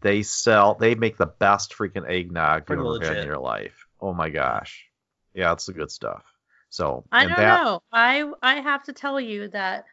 They 0.01 0.23
sell. 0.23 0.75
They 0.75 0.95
make 0.95 1.17
the 1.17 1.25
best 1.25 1.73
freaking 1.73 2.09
eggnog 2.09 2.65
Pretty 2.65 2.81
you've 2.81 3.01
ever 3.01 3.13
had 3.13 3.17
in 3.17 3.27
your 3.27 3.39
life. 3.39 3.85
Oh 4.01 4.13
my 4.13 4.29
gosh, 4.29 4.85
yeah, 5.33 5.53
it's 5.53 5.65
the 5.65 5.73
good 5.73 5.91
stuff. 5.91 6.23
So 6.69 7.03
I 7.11 7.25
don't 7.25 7.37
that, 7.37 7.63
know. 7.63 7.83
I 7.91 8.31
I 8.41 8.55
have 8.55 8.83
to 8.85 8.93
tell 8.93 9.19
you 9.19 9.47
that 9.49 9.85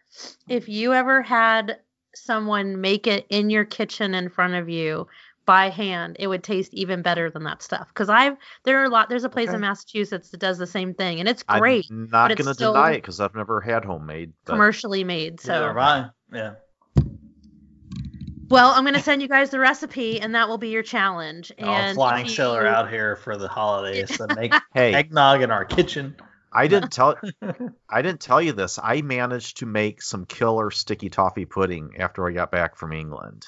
if 0.48 0.68
you 0.68 0.94
ever 0.94 1.22
had 1.22 1.78
someone 2.14 2.80
make 2.80 3.06
it 3.06 3.26
in 3.28 3.50
your 3.50 3.64
kitchen 3.64 4.14
in 4.14 4.28
front 4.28 4.54
of 4.54 4.68
you 4.68 5.06
by 5.50 5.68
hand, 5.68 6.14
it 6.20 6.28
would 6.28 6.44
taste 6.44 6.72
even 6.74 7.02
better 7.02 7.28
than 7.28 7.42
that 7.42 7.60
stuff. 7.60 7.88
Because 7.88 8.08
I've 8.08 8.36
there 8.62 8.78
are 8.80 8.84
a 8.84 8.88
lot. 8.88 9.08
There's 9.08 9.24
a 9.24 9.28
place 9.28 9.48
Okay. 9.48 9.56
in 9.56 9.60
Massachusetts 9.62 10.30
that 10.30 10.38
does 10.38 10.58
the 10.58 10.66
same 10.66 10.94
thing, 10.94 11.18
and 11.18 11.28
it's 11.28 11.42
great, 11.42 11.86
I'm 11.90 12.08
not 12.08 12.36
gonna 12.36 12.54
deny 12.54 12.92
it 12.92 12.98
because 12.98 13.18
I've 13.18 13.34
never 13.34 13.60
had 13.60 13.84
homemade. 13.84 14.32
But 14.44 14.52
commercially 14.52 15.02
made. 15.02 15.40
So 15.40 15.52
Neither 15.52 15.66
have 15.66 15.76
I. 15.76 16.10
Yeah. 16.32 16.52
well, 18.48 18.70
I'm 18.70 18.84
gonna 18.84 19.02
send 19.02 19.22
you 19.22 19.28
guys 19.28 19.50
the 19.50 19.58
recipe, 19.58 20.20
and 20.20 20.36
that 20.36 20.48
will 20.48 20.58
be 20.58 20.68
your 20.68 20.82
challenge. 20.84 21.52
All 21.60 21.68
And 21.68 21.94
flying 21.96 22.26
if 22.26 22.32
sailor 22.32 22.62
you- 22.62 22.68
out 22.68 22.88
here 22.88 23.16
for 23.16 23.36
the 23.36 23.48
holidays 23.48 24.08
to 24.18 24.32
make 24.36 24.52
hey, 24.74 24.94
eggnog 24.94 25.42
in 25.42 25.50
our 25.50 25.64
kitchen. 25.64 26.14
I 26.52 26.66
didn't 26.66 26.90
tell 26.98 27.16
I 27.88 28.02
didn't 28.02 28.20
tell 28.20 28.40
you 28.40 28.52
this. 28.52 28.78
I 28.82 29.02
managed 29.02 29.58
to 29.58 29.66
make 29.66 30.02
some 30.02 30.26
killer 30.26 30.70
sticky 30.70 31.10
toffee 31.10 31.44
pudding 31.44 31.94
after 31.98 32.28
I 32.28 32.32
got 32.32 32.50
back 32.50 32.76
from 32.76 32.92
England. 32.92 33.46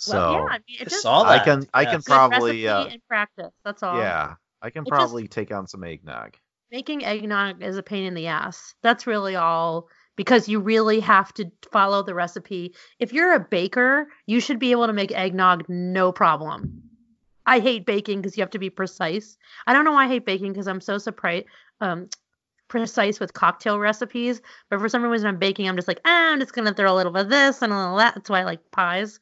So 0.00 0.16
Well, 0.16 0.32
yeah, 0.32 0.44
I 0.48 0.52
mean, 0.66 0.76
it 0.80 0.82
I 0.82 0.84
just 0.90 1.06
I 1.06 1.36
that. 1.36 1.44
can 1.44 1.66
I 1.74 1.82
yes. 1.82 1.90
can 1.92 2.02
probably 2.02 2.64
recipe 2.64 2.68
uh, 2.68 2.84
and 2.86 3.06
practice. 3.06 3.52
That's 3.64 3.82
all. 3.82 3.98
yeah 3.98 4.34
I 4.62 4.70
can 4.70 4.82
It 4.82 4.86
just- 4.86 4.90
probably 4.98 5.28
take 5.28 5.52
on 5.52 5.66
some 5.66 5.84
eggnog. 5.84 6.36
making 6.72 7.04
eggnog 7.04 7.62
is 7.62 7.76
a 7.76 7.82
pain 7.82 8.04
in 8.04 8.14
the 8.14 8.26
ass. 8.28 8.74
That's 8.82 9.06
really 9.06 9.36
all 9.36 9.88
because 10.16 10.48
you 10.48 10.60
really 10.60 11.00
have 11.00 11.32
to 11.34 11.50
follow 11.70 12.02
the 12.02 12.14
recipe. 12.14 12.74
If 12.98 13.12
you're 13.12 13.34
a 13.34 13.40
baker, 13.40 14.06
you 14.26 14.40
should 14.40 14.58
be 14.58 14.70
able 14.72 14.86
to 14.86 14.92
make 14.92 15.12
eggnog 15.12 15.64
no 15.68 16.12
problem. 16.12 16.82
I 17.46 17.58
hate 17.58 17.84
baking 17.86 18.20
because 18.20 18.36
you 18.36 18.42
have 18.42 18.50
to 18.50 18.58
be 18.58 18.70
precise. 18.70 19.36
I 19.66 19.72
don't 19.72 19.84
know 19.84 19.92
why 19.92 20.04
I 20.04 20.08
hate 20.08 20.24
baking 20.26 20.52
because 20.52 20.68
I'm 20.68 20.80
so 20.80 20.96
surprised 20.98 21.46
um 21.80 22.08
precise 22.68 23.18
with 23.18 23.32
cocktail 23.34 23.78
recipes, 23.80 24.40
but 24.68 24.78
for 24.78 24.88
some 24.88 25.02
reason 25.02 25.26
I'm 25.26 25.38
baking, 25.38 25.68
I'm 25.68 25.74
just 25.76 25.88
like, 25.88 26.00
ah, 26.04 26.32
I'm 26.32 26.38
just 26.38 26.52
gonna 26.54 26.72
throw 26.72 26.92
a 26.92 26.96
little 26.96 27.12
bit 27.12 27.22
of 27.24 27.30
this 27.30 27.60
and 27.62 27.72
a 27.72 27.76
little 27.76 27.94
of 27.94 27.98
that. 27.98 28.14
That's 28.14 28.30
why 28.30 28.40
I 28.40 28.44
like 28.44 28.60
pies. 28.70 29.18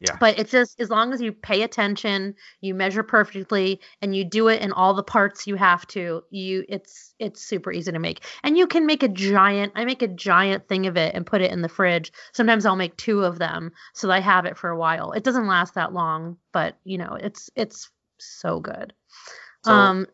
Yeah. 0.00 0.16
But 0.18 0.38
it's 0.38 0.50
just 0.50 0.80
as 0.80 0.88
long 0.88 1.12
as 1.12 1.20
you 1.20 1.30
pay 1.32 1.62
attention, 1.62 2.34
you 2.62 2.74
measure 2.74 3.02
perfectly, 3.02 3.80
and 4.00 4.16
you 4.16 4.24
do 4.24 4.48
it 4.48 4.62
in 4.62 4.72
all 4.72 4.94
the 4.94 5.02
parts 5.02 5.46
you 5.46 5.56
have 5.56 5.86
to, 5.88 6.24
you 6.30 6.64
it's 6.68 7.14
it's 7.18 7.42
super 7.42 7.70
easy 7.70 7.92
to 7.92 7.98
make. 7.98 8.24
And 8.42 8.56
you 8.56 8.66
can 8.66 8.86
make 8.86 9.02
a 9.02 9.08
giant 9.08 9.72
I 9.76 9.84
make 9.84 10.00
a 10.00 10.08
giant 10.08 10.68
thing 10.68 10.86
of 10.86 10.96
it 10.96 11.14
and 11.14 11.26
put 11.26 11.42
it 11.42 11.50
in 11.50 11.60
the 11.60 11.68
fridge. 11.68 12.12
Sometimes 12.32 12.64
I'll 12.64 12.76
make 12.76 12.96
two 12.96 13.24
of 13.24 13.38
them 13.38 13.72
so 13.92 14.06
that 14.06 14.14
I 14.14 14.20
have 14.20 14.46
it 14.46 14.56
for 14.56 14.70
a 14.70 14.78
while. 14.78 15.12
It 15.12 15.22
doesn't 15.22 15.46
last 15.46 15.74
that 15.74 15.92
long, 15.92 16.38
but 16.52 16.76
you 16.84 16.96
know, 16.96 17.18
it's 17.20 17.50
it's 17.54 17.90
so 18.18 18.58
good. 18.60 18.94
So, 19.64 19.72
um 19.72 20.06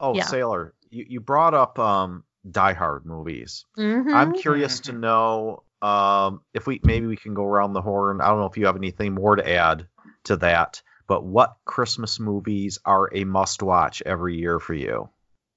oh, 0.00 0.14
yeah. 0.14 0.24
Sailor, 0.24 0.72
you, 0.88 1.04
you 1.08 1.20
brought 1.20 1.52
up 1.52 1.78
um 1.78 2.24
Die 2.50 2.72
Hard 2.72 3.04
movies. 3.04 3.66
mhm. 3.78 4.14
I'm 4.14 4.32
curious 4.32 4.80
to 4.80 4.92
know 4.92 5.62
um, 5.82 6.40
if 6.54 6.66
we 6.66 6.80
maybe 6.82 7.06
we 7.06 7.16
can 7.16 7.34
go 7.34 7.44
around 7.44 7.72
the 7.72 7.82
horn. 7.82 8.20
I 8.20 8.28
don't 8.28 8.38
know 8.38 8.46
if 8.46 8.56
you 8.56 8.66
have 8.66 8.76
anything 8.76 9.14
more 9.14 9.36
to 9.36 9.48
add 9.48 9.86
to 10.24 10.36
that, 10.38 10.82
but 11.06 11.24
what 11.24 11.56
Christmas 11.64 12.18
movies 12.18 12.78
are 12.84 13.10
a 13.14 13.24
must 13.24 13.62
watch 13.62 14.02
every 14.04 14.36
year 14.36 14.58
for 14.58 14.74
you? 14.74 15.08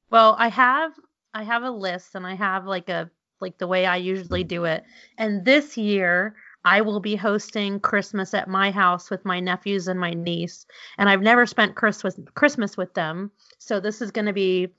Well, 0.09 0.35
I 0.37 0.49
have 0.49 0.93
I 1.33 1.43
have 1.43 1.63
a 1.63 1.71
list 1.71 2.15
and 2.15 2.25
I 2.25 2.35
have 2.35 2.65
like 2.65 2.89
a 2.89 3.09
like 3.39 3.57
the 3.57 3.67
way 3.67 3.85
I 3.85 3.97
usually 3.97 4.43
do 4.43 4.65
it. 4.65 4.83
And 5.17 5.45
this 5.45 5.77
year 5.77 6.35
I 6.65 6.81
will 6.81 6.99
be 6.99 7.15
hosting 7.15 7.79
Christmas 7.79 8.33
at 8.33 8.49
my 8.49 8.69
house 8.69 9.09
with 9.09 9.23
my 9.23 9.39
nephews 9.39 9.87
and 9.87 9.99
my 9.99 10.11
niece. 10.11 10.65
And 10.97 11.07
I've 11.07 11.21
never 11.21 11.45
spent 11.45 11.75
Christmas 11.75 12.19
Christmas 12.33 12.75
with 12.75 12.93
them. 12.93 13.31
So 13.59 13.79
this 13.79 14.01
is 14.01 14.11
going 14.11 14.25
to 14.25 14.33
be 14.33 14.69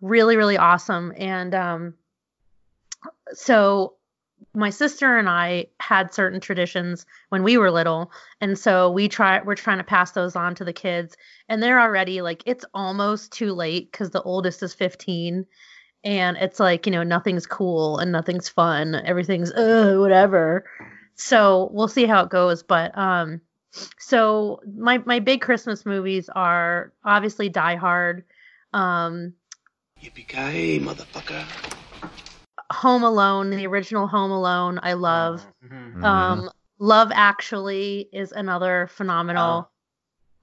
really 0.00 0.36
really 0.36 0.58
awesome 0.58 1.12
and 1.16 1.54
um 1.54 1.94
so 3.32 3.94
my 4.54 4.70
sister 4.70 5.18
and 5.18 5.28
I 5.28 5.66
had 5.80 6.12
certain 6.12 6.40
traditions 6.40 7.06
when 7.30 7.42
we 7.42 7.56
were 7.56 7.70
little 7.70 8.12
and 8.40 8.58
so 8.58 8.90
we 8.90 9.08
try 9.08 9.40
we're 9.40 9.54
trying 9.54 9.78
to 9.78 9.84
pass 9.84 10.12
those 10.12 10.36
on 10.36 10.54
to 10.56 10.64
the 10.64 10.72
kids 10.72 11.16
and 11.48 11.62
they're 11.62 11.80
already 11.80 12.20
like 12.20 12.42
it's 12.46 12.64
almost 12.74 13.32
too 13.32 13.52
late 13.52 13.90
because 13.90 14.10
the 14.10 14.22
oldest 14.22 14.62
is 14.62 14.74
15 14.74 15.46
and 16.04 16.36
it's 16.36 16.60
like 16.60 16.86
you 16.86 16.92
know 16.92 17.02
nothing's 17.02 17.46
cool 17.46 17.98
and 17.98 18.12
nothing's 18.12 18.48
fun 18.48 18.94
everything's 18.94 19.52
whatever 19.54 20.64
so 21.14 21.70
we'll 21.72 21.88
see 21.88 22.04
how 22.04 22.22
it 22.24 22.30
goes 22.30 22.62
but 22.62 22.96
um 22.96 23.40
so 23.98 24.60
my 24.76 24.98
my 25.06 25.18
big 25.18 25.40
christmas 25.40 25.86
movies 25.86 26.28
are 26.34 26.92
obviously 27.04 27.48
die 27.48 27.76
hard 27.76 28.24
um 28.74 29.32
Yippee-ki-yay, 30.02 30.80
motherfucker. 30.80 31.44
Home 32.72 33.02
alone 33.04 33.50
the 33.50 33.66
original 33.66 34.06
home 34.06 34.30
alone 34.30 34.80
i 34.82 34.94
love 34.94 35.44
Mhm. 35.64 35.94
Mhm. 35.96 36.04
um 36.04 36.50
love 36.78 37.10
actually 37.14 38.08
is 38.12 38.32
another 38.32 38.88
phenomenal 38.88 39.70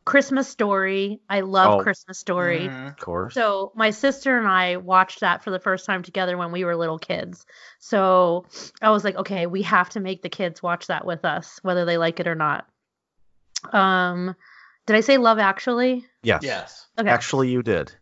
christmas 0.05 0.47
story 0.47 1.19
i 1.29 1.41
love 1.41 1.73
Oh. 1.73 1.83
christmas 1.83 2.17
story 2.19 2.69
Mhm. 2.69 2.87
of 2.89 2.97
course. 2.97 3.33
So 3.33 3.71
my 3.75 3.91
sister 3.91 4.37
and 4.39 4.47
I 4.47 4.77
watched 4.77 5.19
that 5.19 5.43
for 5.43 5.51
the 5.51 5.59
first 5.59 5.85
time 5.85 6.01
together 6.01 6.35
when 6.35 6.51
we 6.51 6.63
were 6.63 6.75
little 6.75 6.97
kids. 6.97 7.45
So 7.77 8.45
I 8.81 8.89
was 8.89 9.03
like, 9.03 9.15
okay, 9.17 9.45
we 9.45 9.61
have 9.63 9.89
to 9.91 9.99
make 9.99 10.23
the 10.23 10.29
kids 10.29 10.63
watch 10.63 10.87
that 10.87 11.05
with 11.05 11.23
us, 11.25 11.59
whether 11.61 11.85
they 11.85 11.99
like 11.99 12.19
it 12.19 12.27
or 12.27 12.33
not. 12.33 12.65
Um, 13.71 14.35
did 14.87 14.95
I 14.95 15.01
say 15.01 15.17
Love 15.17 15.37
Actually? 15.37 16.05
yes. 16.23 16.41
Yes. 16.43 16.87
Okay. 16.99 17.09
Actually, 17.09 17.49
you 17.49 17.61
did. 17.61 17.93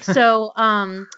so 0.00 0.52
um, 0.56 1.08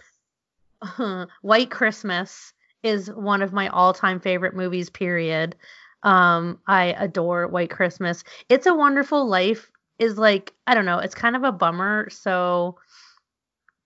White 1.42 1.70
Christmas 1.70 2.52
is 2.82 3.10
one 3.10 3.42
of 3.42 3.52
my 3.52 3.68
all-time 3.68 4.20
favorite 4.20 4.54
movies. 4.54 4.90
Period. 4.90 5.56
Um, 6.02 6.60
I 6.66 6.94
adore 6.98 7.48
White 7.48 7.70
Christmas. 7.70 8.22
It's 8.48 8.66
a 8.66 8.74
Wonderful 8.74 9.26
Life 9.28 9.70
is 9.98 10.16
like 10.16 10.52
I 10.66 10.74
don't 10.74 10.84
know. 10.84 10.98
It's 11.00 11.14
kind 11.14 11.34
of 11.34 11.42
a 11.42 11.50
bummer. 11.52 12.08
So 12.10 12.76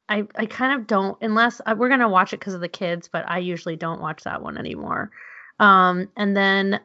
I 0.09 0.25
I 0.37 0.47
kind 0.47 0.79
of 0.81 0.87
don't 0.87 1.17
unless 1.23 1.61
I, 1.65 1.75
we're 1.75 1.89
gonna 1.89 2.09
watch 2.09 2.33
it 2.35 2.41
because 2.41 2.55
of 2.55 2.61
the 2.61 2.69
kids, 2.69 3.09
but 3.11 3.25
I 3.29 3.39
usually 3.39 3.77
don't 3.77 4.01
watch 4.01 4.25
that 4.25 4.43
one 4.43 4.59
anymore. 4.59 5.11
Um, 5.59 6.09
and 6.17 6.37
then 6.37 6.81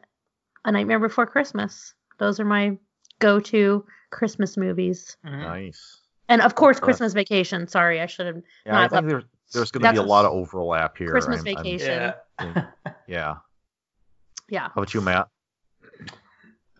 A 0.64 0.72
Nightmare 0.72 0.98
Before 1.00 1.26
Christmas. 1.26 1.94
Those 2.18 2.40
are 2.40 2.44
my 2.44 2.78
go-to 3.18 3.84
Christmas 4.10 4.56
movies. 4.56 5.16
Mhm. 5.26 5.42
Nice. 5.42 6.00
And 6.28 6.40
of 6.42 6.54
course, 6.54 6.78
Sure. 6.78 6.84
Christmas 6.84 7.12
Vacation. 7.12 7.66
Sorry, 7.68 8.00
I 8.00 8.06
should 8.06 8.26
have. 8.26 8.36
Yeah, 8.64 8.72
Not 8.72 8.84
I 8.84 8.88
think 8.96 9.02
the- 9.02 9.08
there, 9.16 9.22
there's 9.52 9.70
going 9.70 9.82
to 9.84 9.92
be 9.92 9.98
a 9.98 10.02
a 10.02 10.04
lot 10.06 10.24
of 10.24 10.32
overlap 10.32 10.96
here. 10.98 11.10
Christmas 11.10 11.38
I'm- 11.46 11.56
I'm- 11.56 11.64
Vacation. 11.64 12.12
Yeah. 12.40 12.64
yeah. 13.06 13.34
Yeah. 14.48 14.60
How 14.68 14.72
about 14.82 14.94
you, 14.94 15.00
Matt? 15.00 15.28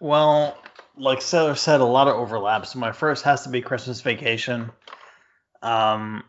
Well, 0.00 0.56
like 0.96 1.20
Sailor 1.22 1.54
said, 1.54 1.80
a 1.80 1.84
lot 1.84 2.08
of 2.08 2.14
overlaps. 2.14 2.74
My 2.74 2.92
first 2.92 3.24
has 3.24 3.42
to 3.42 3.48
be 3.48 3.60
Christmas 3.60 4.00
Vacation. 4.00 4.70
Um, 5.62 6.22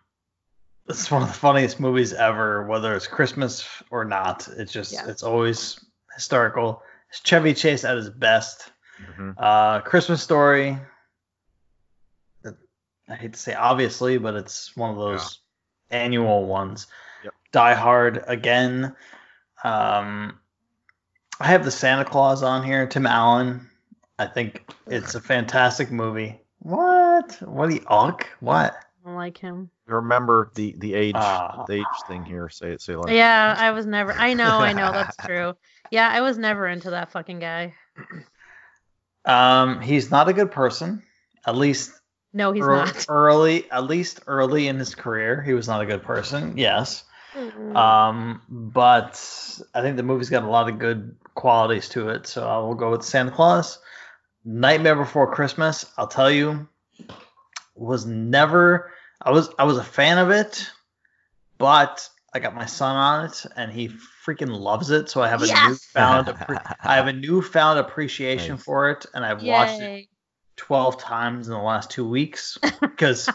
it's 0.87 1.09
one 1.11 1.21
of 1.21 1.27
the 1.27 1.33
funniest 1.35 1.79
movies 1.79 2.13
ever, 2.13 2.65
whether 2.65 2.95
it's 2.95 3.05
Christmas 3.07 3.67
or 3.91 4.05
not. 4.05 4.47
It's 4.57 4.71
just, 4.71 4.91
Yeah. 4.91 5.07
it's 5.07 5.21
always 5.23 5.79
historical. 6.15 6.81
It's 7.09 7.21
Chevy 7.21 7.53
Chase 7.53 7.83
at 7.85 7.95
his 7.95 8.09
best. 8.09 8.71
Mhm. 9.01 9.35
Uh, 9.37 9.81
Christmas 9.81 10.21
Story. 10.23 10.77
I 13.07 13.15
hate 13.15 13.33
to 13.33 13.39
say 13.39 13.53
obviously, 13.55 14.17
but 14.19 14.35
it's 14.35 14.75
one 14.77 14.91
of 14.91 14.97
those 14.97 15.39
annual 15.91 16.45
ones. 16.45 16.87
Yep. 17.23 17.33
Die 17.51 17.73
Hard 17.73 18.23
again. 18.27 18.95
Um, 19.63 20.39
I 21.39 21.47
have 21.47 21.63
the 21.63 21.71
Santa 21.71 22.05
Claus 22.05 22.43
on 22.43 22.63
here, 22.63 22.87
Tim 22.87 23.05
Allen. 23.05 23.69
I 24.17 24.25
think 24.27 24.69
it's 24.87 25.15
a 25.15 25.21
fantastic 25.21 25.91
movie. 25.91 26.39
What? 26.59 27.37
What 27.41 27.69
do 27.69 27.75
you? 27.75 27.81
What? 28.41 28.73
I 28.73 29.05
don't 29.05 29.15
like 29.15 29.37
him. 29.37 29.69
Remember 29.87 30.51
the 30.55 30.75
the 30.77 30.93
age 30.93 31.15
Ah. 31.17 31.63
the 31.67 31.75
age 31.75 31.85
thing 32.07 32.23
here. 32.25 32.49
Say 32.49 32.73
it, 32.73 32.81
Sailor. 32.81 33.09
Yeah, 33.09 33.55
I 33.57 33.71
was 33.71 33.85
never. 33.85 34.11
I 34.11 34.33
know, 34.33 34.59
I 34.59 34.73
know, 34.73 34.91
that's 34.91 35.15
true. 35.25 35.55
Yeah, 35.89 36.09
I 36.09 36.21
was 36.21 36.37
never 36.37 36.67
into 36.67 36.91
that 36.91 37.11
fucking 37.11 37.39
guy. 37.39 37.73
Um, 39.25 39.81
he's 39.81 40.11
not 40.11 40.29
a 40.29 40.33
good 40.33 40.51
person. 40.51 41.03
At 41.45 41.55
least 41.55 41.91
No, 42.33 42.51
he's 42.51 42.63
ear- 42.63 42.69
not. 42.69 43.05
early. 43.09 43.69
At 43.71 43.85
least 43.85 44.21
early 44.27 44.67
in 44.67 44.77
his 44.77 44.95
career, 44.95 45.41
he 45.41 45.53
was 45.53 45.67
not 45.67 45.81
a 45.81 45.85
good 45.85 46.03
person. 46.03 46.57
Yes. 46.57 47.03
Um, 47.75 48.41
but 48.49 49.59
I 49.73 49.81
think 49.81 49.97
the 49.97 50.03
movie's 50.03 50.29
got 50.29 50.43
a 50.43 50.49
lot 50.49 50.67
of 50.67 50.79
good 50.79 51.15
qualities 51.35 51.89
to 51.89 52.09
it, 52.09 52.27
so 52.27 52.47
I 52.47 52.57
will 52.57 52.75
go 52.75 52.91
with 52.91 53.03
Santa 53.03 53.31
Claus. 53.31 53.79
Nightmare 54.43 54.95
Before 54.95 55.33
Christmas, 55.33 55.85
I'll 55.97 56.07
tell 56.07 56.31
you, 56.31 56.67
was 57.75 58.05
never 58.05 58.91
I 59.21 59.31
was 59.31 59.49
I 59.59 59.63
was 59.65 59.77
a 59.77 59.83
fan 59.83 60.17
of 60.17 60.31
it, 60.31 60.69
but 61.57 62.09
I 62.33 62.39
got 62.39 62.55
my 62.55 62.65
son 62.65 62.95
on 62.95 63.25
it, 63.25 63.45
and 63.55 63.71
he 63.71 63.89
freaking 64.25 64.57
loves 64.59 64.89
it. 64.89 65.09
So 65.09 65.21
I 65.21 65.27
have 65.29 65.43
a 65.43 65.47
Yes! 65.47 65.67
newfound 65.69 66.29
I 66.83 66.95
have 66.95 67.07
a 67.07 67.13
newfound 67.13 67.79
appreciation 67.79 68.55
Nice. 68.55 68.63
for 68.63 68.89
it, 68.91 69.05
and 69.13 69.23
I've 69.25 69.43
watched 69.43 69.81
it 69.81 69.83
Yay. 69.83 70.08
12 70.59 70.97
times 70.97 71.47
in 71.47 71.53
the 71.53 71.59
last 71.59 71.89
two 71.89 72.07
weeks 72.07 72.57
because 72.81 73.29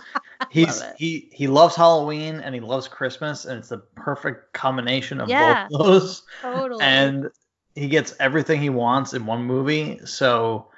he's 0.51 0.83
he 0.99 1.31
he 1.33 1.47
loves 1.49 1.75
Halloween 1.75 2.41
and 2.41 2.55
he 2.55 2.61
loves 2.61 2.87
Christmas, 2.87 3.47
and 3.47 3.59
it's 3.59 3.71
the 3.71 3.79
perfect 3.97 4.53
combination 4.53 5.21
of 5.21 5.29
Yeah. 5.29 5.67
both 5.69 5.81
of 5.81 5.87
those. 5.87 6.23
Totally. 6.43 6.85
And 6.85 7.31
he 7.75 7.89
gets 7.89 8.15
everything 8.21 8.61
he 8.61 8.69
wants 8.71 9.15
in 9.15 9.25
one 9.27 9.43
movie. 9.43 10.01
So, 10.05 10.71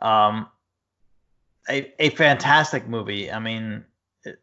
um, 0.00 0.48
a 1.68 1.92
a 1.98 2.10
fantastic 2.10 2.86
movie. 2.86 3.30
I 3.30 3.40
mean, 3.40 3.84
it, 4.24 4.38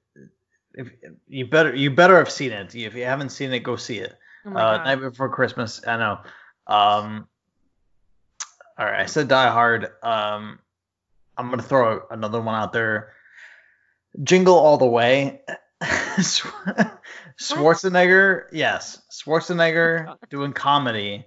if 0.74 0.90
you 1.28 1.48
better 1.48 1.74
you 1.74 1.90
better 1.90 2.18
have 2.18 2.30
seen 2.30 2.52
it. 2.52 2.76
If 2.76 2.96
you 2.96 3.06
haven't 3.06 3.30
seen 3.30 3.54
it, 3.54 3.60
go 3.60 3.78
see 3.78 4.00
it. 4.00 4.14
oh 4.46 4.52
Uh, 4.56 4.84
Night 4.84 4.96
Before 5.00 5.30
Christmas. 5.30 5.82
I 5.88 5.98
know. 5.98 6.20
Um, 6.68 7.28
all 8.78 8.86
right, 8.86 9.00
I 9.02 9.06
said 9.06 9.30
Die 9.30 9.50
Hard. 9.50 9.88
Um, 10.04 10.60
I'm 11.38 11.50
gonna 11.50 11.64
throw 11.64 12.02
another 12.10 12.42
one 12.42 12.56
out 12.56 12.74
there. 12.74 13.14
Jingle 14.24 14.56
All 14.56 14.78
the 14.78 14.86
Way. 14.86 15.42
Schwarzenegger, 17.40 18.46
yes, 18.52 19.02
Schwarzenegger 19.12 20.16
doing 20.30 20.54
comedy. 20.54 21.26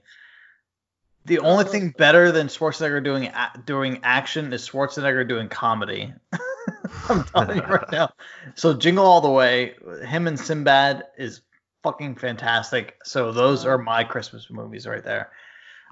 The 1.26 1.40
only 1.40 1.64
thing 1.64 1.94
better 1.98 2.32
than 2.32 2.46
Schwarzenegger 2.46 3.04
doing 3.04 3.26
a- 3.26 3.62
doing 3.66 4.00
action 4.02 4.50
is 4.52 4.66
Schwarzenegger 4.66 5.28
doing 5.28 5.48
comedy. 5.48 6.14
I'm 7.10 7.24
telling 7.24 7.58
you 7.58 7.62
right 7.64 7.92
now. 7.92 8.10
So 8.54 8.72
Jingle 8.72 9.04
All 9.04 9.20
the 9.20 9.30
Way, 9.30 9.74
him 10.06 10.26
and 10.26 10.40
Sinbad 10.40 11.04
is 11.18 11.42
fucking 11.82 12.16
fantastic. 12.16 12.96
So 13.04 13.30
those 13.32 13.66
are 13.66 13.76
my 13.76 14.04
Christmas 14.04 14.48
movies 14.50 14.86
right 14.86 15.04
there. 15.04 15.30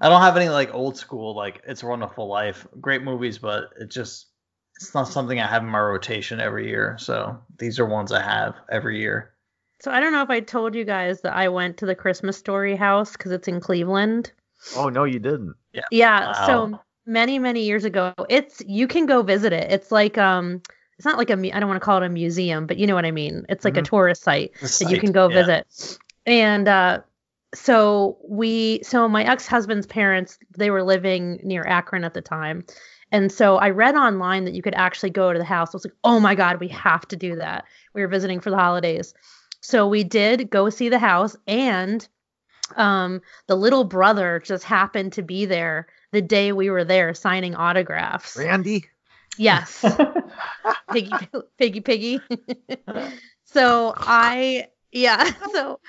I 0.01 0.09
don't 0.09 0.21
have 0.21 0.37
any 0.37 0.49
like 0.49 0.75
old 0.75 0.97
school 0.97 1.35
like 1.35 1.63
It's 1.67 1.83
a 1.83 1.87
Wonderful 1.87 2.29
Life, 2.29 2.67
great 2.81 3.03
movies, 3.03 3.39
but 3.39 3.71
it 3.81 3.91
just 3.91 4.27
it's 4.77 4.95
not 4.95 5.09
something 5.09 5.41
I 5.41 5.47
have 5.47 5.63
in 5.63 5.69
my 5.71 5.81
rotation 5.81 6.39
every 6.41 6.69
year. 6.69 6.97
So 6.99 7.39
these 7.59 7.79
are 7.79 7.87
ones 7.87 8.13
I 8.13 8.21
have 8.23 8.55
every 8.71 8.99
year. 9.01 9.33
So 9.81 9.91
I 9.91 10.01
don't 10.01 10.13
know 10.13 10.23
if 10.23 10.31
I 10.31 10.41
told 10.41 10.75
you 10.75 10.85
guys 10.85 11.21
that 11.23 11.35
I 11.35 11.49
went 11.49 11.79
to 11.79 11.87
the 11.87 11.95
Christmas 11.95 12.37
Story 12.37 12.77
house 12.77 13.13
because 13.13 13.33
it's 13.33 13.49
in 13.49 13.61
Cleveland. 13.61 14.33
oh 14.77 14.89
no, 14.89 15.05
you 15.05 15.19
didn't. 15.19 15.55
Yeah, 15.91 16.27
Wow. 16.27 16.47
so 16.47 16.81
many 17.07 17.39
many 17.39 17.63
years 17.63 17.85
ago, 17.85 18.13
it's 18.29 18.63
you 18.67 18.87
can 18.89 19.07
go 19.07 19.23
visit 19.23 19.53
it. 19.53 19.71
It's 19.71 19.93
like 19.93 20.19
um, 20.19 20.63
it's 20.99 21.05
not 21.05 21.19
like 21.19 21.31
a 21.31 21.37
mu- 21.37 21.51
I 21.53 21.61
don't 21.61 21.69
want 21.69 21.81
to 21.81 21.85
call 21.85 22.03
it 22.03 22.07
a 22.07 22.09
museum, 22.09 22.67
but 22.67 22.77
you 22.79 22.87
know 22.87 22.95
what 22.95 23.05
I 23.05 23.11
mean. 23.13 23.47
It's 23.49 23.65
like 23.65 23.77
a 23.77 23.83
Mhm. 23.83 23.87
tourist 23.87 24.23
site 24.23 24.53
The 24.61 24.77
that 24.81 24.91
you 24.91 24.99
can 25.01 25.13
go 25.13 25.29
yeah. 25.29 25.35
visit. 25.43 25.99
And 26.27 26.69
uh, 26.69 27.01
so 27.57 28.19
we, 28.29 28.81
so 28.83 29.09
my 29.09 29.25
ex 29.25 29.47
husband's 29.47 29.87
parents, 29.87 30.39
they 30.57 30.71
were 30.71 30.83
living 30.83 31.41
near 31.43 31.63
Akron 31.67 32.05
at 32.05 32.15
the 32.15 32.21
time. 32.21 32.65
And 33.13 33.31
so 33.31 33.57
I 33.57 33.71
read 33.71 33.95
online 33.95 34.45
that 34.45 34.55
you 34.55 34.63
could 34.63 34.75
actually 34.75 35.11
go 35.11 35.33
to 35.33 35.39
the 35.39 35.45
house. 35.45 35.69
I 35.69 35.77
was 35.77 35.85
like, 35.85 35.95
oh 36.05 36.21
my 36.21 36.35
God, 36.35 36.61
we 36.61 36.69
have 36.69 37.07
to 37.09 37.17
do 37.17 37.37
that. 37.37 37.65
We 37.95 38.03
were 38.03 38.09
visiting 38.09 38.41
for 38.41 38.51
the 38.51 38.59
holidays. 38.59 39.15
So 39.61 39.87
we 39.87 40.05
did 40.05 40.51
go 40.51 40.71
see 40.71 40.89
the 40.89 40.99
house, 40.99 41.37
and 41.47 42.07
um, 42.77 43.21
the 43.47 43.57
little 43.57 43.85
brother 43.85 44.41
just 44.45 44.65
happened 44.65 45.15
to 45.15 45.23
be 45.23 45.45
there 45.47 45.89
the 46.13 46.23
day 46.23 46.53
we 46.53 46.71
were 46.71 46.85
there 46.85 47.15
signing 47.15 47.55
autographs. 47.55 48.37
Randy. 48.37 48.87
Yes. 49.39 49.85
piggy, 50.93 51.11
piggy, 51.59 51.81
piggy. 51.81 52.21
so 53.45 53.93
I, 53.97 54.69
yeah. 54.93 55.31
So, 55.53 55.81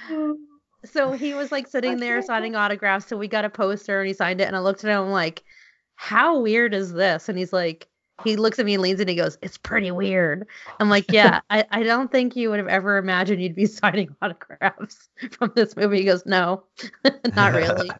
so 0.86 1.12
he 1.12 1.34
was 1.34 1.52
like 1.52 1.68
sitting 1.68 1.98
there 1.98 2.22
signing 2.22 2.56
autographs. 2.56 3.08
So 3.08 3.18
we 3.18 3.28
got 3.28 3.46
a 3.46 3.50
poster 3.50 4.00
and 4.00 4.08
he 4.08 4.14
signed 4.14 4.42
it. 4.42 4.48
And 4.48 4.56
I 4.56 4.60
looked 4.60 4.84
at 4.84 4.90
him 4.90 5.06
I'm 5.06 5.12
like, 5.12 5.44
how 5.96 6.40
weird 6.40 6.74
is 6.74 6.94
this? 6.94 7.30
And 7.30 7.38
he's 7.38 7.54
like, 7.54 7.88
he 8.24 8.36
looks 8.36 8.58
at 8.58 8.66
me 8.66 8.74
and 8.74 8.84
leans 8.84 9.00
and 9.00 9.10
he 9.10 9.16
goes, 9.16 9.38
it's 9.42 9.58
pretty 9.58 9.92
weird. 9.92 10.48
I'm 10.80 10.90
like, 10.90 11.12
yeah, 11.12 11.42
I, 11.50 11.66
I 11.72 11.84
don't 11.84 12.12
think 12.12 12.36
you 12.36 12.50
would 12.50 12.60
have 12.60 12.68
ever 12.68 12.98
imagined 12.98 13.42
you'd 13.42 13.56
be 13.56 13.66
signing 13.68 14.16
autographs 14.22 15.10
from 15.32 15.52
this 15.56 15.76
movie. 15.76 16.00
He 16.00 16.04
goes, 16.04 16.26
no, 16.26 16.64
not 17.36 17.54
really. 17.54 17.92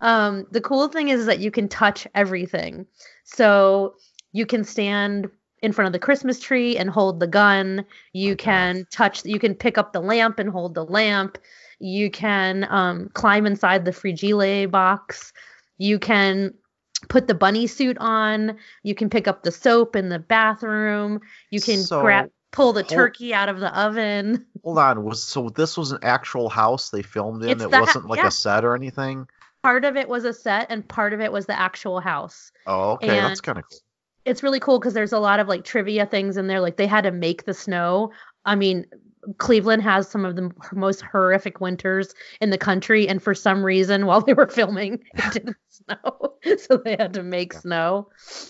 um, 0.00 0.46
the 0.50 0.60
cool 0.60 0.88
thing 0.88 1.08
is 1.08 1.26
that 1.26 1.38
you 1.38 1.50
can 1.50 1.68
touch 1.68 2.06
everything. 2.14 2.86
So 3.24 3.94
you 4.32 4.46
can 4.46 4.64
stand 4.64 5.28
in 5.62 5.72
front 5.72 5.86
of 5.86 5.92
the 5.92 5.98
Christmas 5.98 6.40
tree 6.40 6.76
and 6.76 6.90
hold 6.90 7.20
the 7.20 7.26
gun. 7.26 7.84
You 8.12 8.36
can 8.36 8.86
touch, 8.90 9.24
you 9.24 9.38
can 9.38 9.54
pick 9.54 9.78
up 9.78 9.92
the 9.92 10.00
lamp 10.00 10.38
and 10.38 10.50
hold 10.50 10.74
the 10.74 10.84
lamp. 10.84 11.38
You 11.82 12.10
can 12.10 12.66
um, 12.70 13.10
climb 13.14 13.44
inside 13.44 13.84
the 13.84 13.92
frigile 13.92 14.68
box. 14.68 15.32
You 15.78 15.98
can 15.98 16.54
put 17.08 17.26
the 17.26 17.34
bunny 17.34 17.66
suit 17.66 17.96
on. 17.98 18.56
You 18.84 18.94
can 18.94 19.10
pick 19.10 19.26
up 19.26 19.42
the 19.42 19.50
soap 19.50 19.96
in 19.96 20.08
the 20.08 20.20
bathroom. 20.20 21.20
You 21.50 21.60
can 21.60 21.78
So, 21.78 22.00
grab, 22.00 22.30
pull 22.52 22.72
the 22.72 22.82
hold- 22.82 22.90
turkey 22.90 23.34
out 23.34 23.48
of 23.48 23.58
the 23.58 23.76
oven. 23.78 24.46
Hold 24.62 24.78
on. 24.78 25.02
Was 25.04 25.22
so 25.24 25.48
this 25.48 25.76
was 25.76 25.90
an 25.90 25.98
actual 26.02 26.48
house 26.48 26.90
they 26.90 27.02
filmed 27.02 27.42
in? 27.42 27.50
It's 27.50 27.64
it 27.64 27.70
the 27.70 27.80
wasn't 27.80 28.06
like 28.06 28.20
yeah. 28.20 28.28
a 28.28 28.30
set 28.30 28.64
or 28.64 28.76
anything. 28.76 29.26
Part 29.64 29.84
of 29.84 29.96
it 29.96 30.08
was 30.08 30.24
a 30.24 30.32
set, 30.32 30.66
and 30.70 30.86
part 30.86 31.12
of 31.12 31.20
it 31.20 31.32
was 31.32 31.46
the 31.46 31.58
actual 31.58 32.00
house. 32.00 32.50
Oh, 32.66 32.92
okay, 32.92 33.08
that's 33.08 33.40
kind 33.40 33.58
of 33.58 33.64
cool. 33.68 33.78
it's 34.24 34.42
really 34.42 34.58
cool 34.60 34.78
because 34.78 34.94
there's 34.94 35.12
a 35.12 35.18
lot 35.20 35.40
of 35.40 35.48
like 35.48 35.64
trivia 35.64 36.06
things 36.06 36.36
in 36.36 36.46
there. 36.46 36.60
Like 36.60 36.76
they 36.76 36.86
had 36.86 37.02
to 37.04 37.10
make 37.12 37.44
the 37.44 37.54
snow. 37.54 38.10
I 38.44 38.54
mean, 38.56 38.86
Cleveland 39.38 39.82
has 39.82 40.08
some 40.08 40.24
of 40.24 40.34
the 40.36 40.50
most 40.72 41.00
horrific 41.02 41.60
winters 41.60 42.14
in 42.40 42.50
the 42.50 42.58
country, 42.58 43.08
and 43.08 43.22
for 43.22 43.34
some 43.34 43.64
reason, 43.64 44.06
while 44.06 44.20
they 44.20 44.34
were 44.34 44.48
filming, 44.48 44.94
it 45.14 45.32
didn't 45.32 45.56
snow, 45.68 46.34
so 46.58 46.76
they 46.78 46.96
had 46.98 47.14
to 47.14 47.22
make 47.22 47.52
Yeah. 47.52 47.60
snow. 47.60 48.08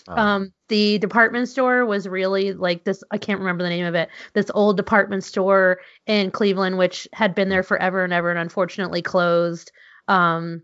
Oh. 0.08 0.16
Um, 0.16 0.52
the 0.68 0.98
department 0.98 1.48
store 1.48 1.84
was 1.84 2.08
really 2.08 2.52
like 2.52 2.84
this. 2.84 3.04
I 3.10 3.18
can't 3.18 3.40
remember 3.40 3.62
the 3.62 3.70
name 3.70 3.84
of 3.86 3.94
it. 3.94 4.08
This 4.32 4.50
old 4.54 4.76
department 4.76 5.24
store 5.24 5.80
in 6.06 6.30
Cleveland, 6.30 6.78
which 6.78 7.06
had 7.12 7.34
been 7.34 7.48
there 7.50 7.62
forever 7.62 8.04
and 8.04 8.12
ever, 8.12 8.30
and 8.30 8.38
unfortunately 8.38 9.02
closed. 9.02 9.72
Um, 10.08 10.62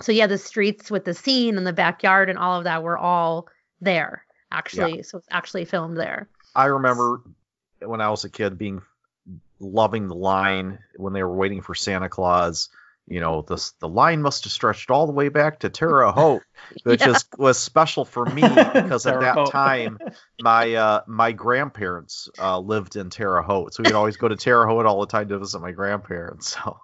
so 0.00 0.12
yeah, 0.12 0.28
the 0.28 0.38
streets 0.38 0.90
with 0.90 1.04
the 1.04 1.14
scene 1.14 1.56
and 1.58 1.66
the 1.66 1.72
backyard 1.72 2.30
and 2.30 2.38
all 2.38 2.58
of 2.58 2.64
that 2.64 2.82
were 2.84 2.96
all 2.96 3.48
there 3.80 4.24
actually. 4.50 5.02
So 5.02 5.18
it's 5.18 5.26
actually 5.30 5.64
filmed 5.64 5.96
there. 5.96 6.28
I 6.54 6.66
remember 6.66 7.20
when 7.80 8.00
I 8.00 8.08
was 8.10 8.24
a 8.24 8.30
kid 8.30 8.56
being 8.56 8.80
loving 9.60 10.08
the 10.08 10.14
line 10.14 10.78
when 10.96 11.12
they 11.12 11.22
were 11.22 11.34
waiting 11.36 11.62
for 11.62 11.74
Santa 11.74 12.08
Claus. 12.08 12.68
You 13.10 13.20
know, 13.20 13.40
this 13.40 13.70
the 13.80 13.88
line 13.88 14.20
must 14.20 14.44
have 14.44 14.52
stretched 14.52 14.90
all 14.90 15.06
the 15.06 15.14
way 15.14 15.30
back 15.30 15.60
to 15.60 15.70
Terre 15.70 16.06
Haute, 16.12 16.42
which 16.82 17.00
Yeah. 17.00 17.12
is 17.12 17.24
was 17.38 17.58
special 17.58 18.04
for 18.04 18.26
me 18.26 18.42
because 18.74 19.06
at 19.06 19.20
that 19.20 19.34
Haute. 19.34 19.50
time 19.50 19.98
my 20.40 20.74
uh, 20.74 21.00
my 21.06 21.32
grandparents 21.32 22.28
uh, 22.38 22.58
lived 22.58 22.96
in 22.96 23.08
Terre 23.08 23.40
Haute, 23.42 23.72
so 23.72 23.82
we'd 23.82 23.94
always 23.94 24.18
go 24.18 24.28
to 24.28 24.36
Terre 24.36 24.66
Haute 24.66 24.84
all 24.86 25.00
the 25.00 25.06
time 25.06 25.28
to 25.28 25.38
visit 25.38 25.58
my 25.60 25.72
grandparents. 25.72 26.54
So 26.62 26.78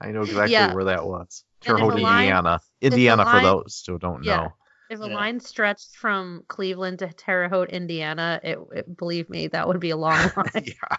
I 0.00 0.10
know 0.12 0.20
exactly 0.22 0.52
Yeah. 0.52 0.74
where 0.74 0.84
that 0.84 1.06
was. 1.06 1.44
Terre 1.62 1.78
Haute, 1.78 1.94
Indiana. 1.98 2.60
a 2.82 2.86
Indiana 2.86 3.24
for 3.24 3.32
line- 3.36 3.42
those 3.44 3.82
who 3.86 3.98
don't 3.98 4.22
Yeah. 4.22 4.36
know. 4.36 4.52
If 4.90 5.00
a 5.00 5.08
Yeah. 5.08 5.14
line 5.14 5.40
stretched 5.40 5.94
from 5.96 6.42
Cleveland 6.48 6.98
to 6.98 7.12
Terre 7.12 7.48
Haute, 7.48 7.70
Indiana, 7.70 8.40
it, 8.42 8.58
it 8.74 8.96
believe 8.96 9.30
me, 9.30 9.46
that 9.48 9.68
would 9.68 9.78
be 9.80 9.90
a 9.90 9.96
long 9.96 10.18
line. 10.36 10.64
yeah. 10.64 10.96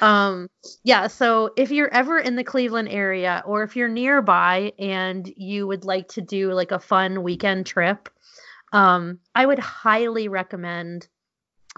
Um 0.00 0.48
yeah 0.84 1.06
so 1.06 1.50
if 1.56 1.70
you're 1.70 1.92
ever 1.92 2.18
in 2.18 2.36
the 2.36 2.44
cleveland 2.44 2.88
area 2.88 3.42
or 3.46 3.62
if 3.62 3.76
you're 3.76 3.88
nearby 3.88 4.72
and 4.78 5.32
you 5.36 5.66
would 5.66 5.84
like 5.84 6.08
to 6.08 6.20
do 6.20 6.52
like 6.52 6.70
a 6.72 6.78
fun 6.78 7.22
weekend 7.22 7.66
trip 7.66 8.08
um 8.72 9.18
i 9.34 9.44
would 9.46 9.58
highly 9.58 10.28
recommend 10.28 11.08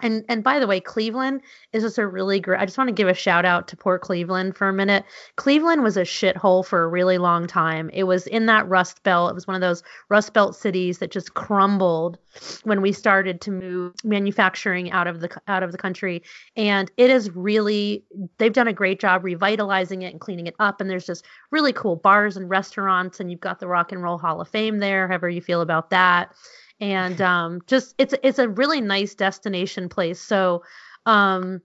and 0.00 0.24
and 0.28 0.42
by 0.42 0.59
the 0.59 0.66
way 0.66 0.81
cleveland 0.81 1.40
is 1.72 1.83
just 1.83 1.98
a 1.98 2.07
really 2.07 2.40
great 2.40 2.61
i 2.61 2.64
just 2.64 2.78
want 2.78 2.88
to 2.88 2.94
give 2.94 3.09
a 3.09 3.14
shout 3.14 3.44
out 3.44 3.68
to 3.68 3.76
port 3.76 4.02
cleveland 4.02 4.57
for 4.57 4.68
a 4.68 4.72
minute. 4.72 5.05
Cleveland 5.37 5.83
was 5.83 5.96
a 5.96 6.02
shithole 6.02 6.64
for 6.64 6.85
a 6.85 6.88
really 6.88 7.18
long 7.18 7.46
time. 7.46 7.90
It 7.92 8.05
was 8.05 8.26
in 8.26 8.46
that 8.46 8.68
rust 8.68 9.02
belt 9.02 9.31
it 9.31 9.35
was 9.35 9.46
one 9.46 9.55
of 9.55 9.61
those 9.61 9.83
rust 10.09 10.33
belt 10.33 10.57
cities 10.57 10.98
that 10.98 11.11
just 11.11 11.35
crumbled 11.35 12.18
when 12.64 12.81
we 12.81 12.92
started 12.92 13.40
to 13.42 13.50
move 13.50 13.94
manufacturing 14.05 14.90
out 14.90 15.07
of 15.07 15.20
the 15.20 15.31
out 15.48 15.62
of 15.62 15.72
the 15.72 15.78
country. 15.78 16.22
And 16.57 16.90
it 16.96 17.11
is 17.11 17.31
really 17.31 18.05
they've 18.38 18.52
done 18.52 18.68
a 18.68 18.72
great 18.72 19.00
job 19.00 19.24
revitalizing 19.24 20.02
it 20.02 20.12
and 20.12 20.20
cleaning 20.20 20.46
it 20.46 20.55
up 20.59 20.81
and 20.81 20.90
there's 20.90 21.07
just 21.07 21.24
really 21.50 21.72
cool 21.72 21.96
bars 21.96 22.37
and 22.37 22.48
restaurants 22.50 23.20
and 23.20 23.31
you've 23.31 23.40
got 23.40 23.61
the 23.61 23.68
rock 23.68 23.92
and 23.92 24.02
roll 24.02 24.18
hall 24.18 24.40
of 24.40 24.48
fame 24.48 24.78
there 24.78 25.09
however 25.09 25.28
you 25.28 25.40
feel 25.40 25.61
about 25.61 25.90
that 25.90 26.33
and 26.82 27.20
um, 27.20 27.62
just 27.68 27.94
it's 27.96 28.12
it's 28.24 28.40
a 28.40 28.48
really 28.48 28.80
nice 28.80 29.14
destination 29.14 29.88
place. 29.88 30.20
So 30.20 30.64
um, 31.06 31.62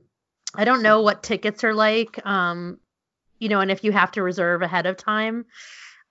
i 0.56 0.63
don't 0.63 0.82
know 0.82 1.01
what 1.01 1.21
tickets 1.21 1.63
are 1.63 1.73
like 1.73 2.25
um, 2.25 2.80
you 3.38 3.49
know 3.49 3.60
and 3.60 3.69
if 3.69 3.84
you 3.84 3.91
have 3.91 4.12
to 4.12 4.23
reserve 4.23 4.62
ahead 4.62 4.86
of 4.86 4.95
time. 4.95 5.45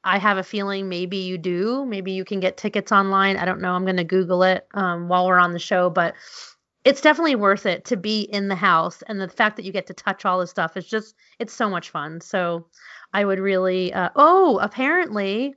I 0.05 0.19
have 0.19 0.39
a 0.39 0.45
feeling 0.45 0.89
maybe 0.89 1.17
you 1.17 1.37
do. 1.37 1.85
Maybe 1.85 2.13
you 2.13 2.25
can 2.25 2.39
get 2.39 2.57
tickets 2.57 2.93
online. 2.93 3.39
I 3.39 3.45
don't 3.45 3.61
know. 3.61 3.73
I'm 3.73 3.83
going 3.83 3.97
to 3.97 4.05
google 4.05 4.45
it 4.45 4.65
um, 4.73 5.09
while 5.09 5.27
we're 5.27 5.41
on 5.41 5.53
the 5.53 5.59
show 5.59 5.89
but 5.91 6.15
it's 6.85 7.01
definitely 7.01 7.35
worth 7.35 7.67
it 7.67 7.85
to 7.87 7.97
be 7.97 8.21
in 8.21 8.47
the 8.47 8.55
house. 8.55 9.03
And 9.09 9.21
the 9.21 9.29
fact 9.29 9.57
that 9.57 9.65
you 9.65 9.73
get 9.73 9.89
to 9.89 9.95
touch 9.95 10.25
all 10.25 10.39
this 10.39 10.51
stuff 10.51 10.77
is 10.77 10.87
just 10.87 11.17
it's 11.41 11.53
so 11.53 11.69
much 11.71 11.91
fun. 11.91 12.21
So 12.21 12.67
i 13.13 13.25
would 13.25 13.39
really 13.39 13.93
uh, 13.93 14.11
oh 14.17 14.59
apparently 14.61 15.55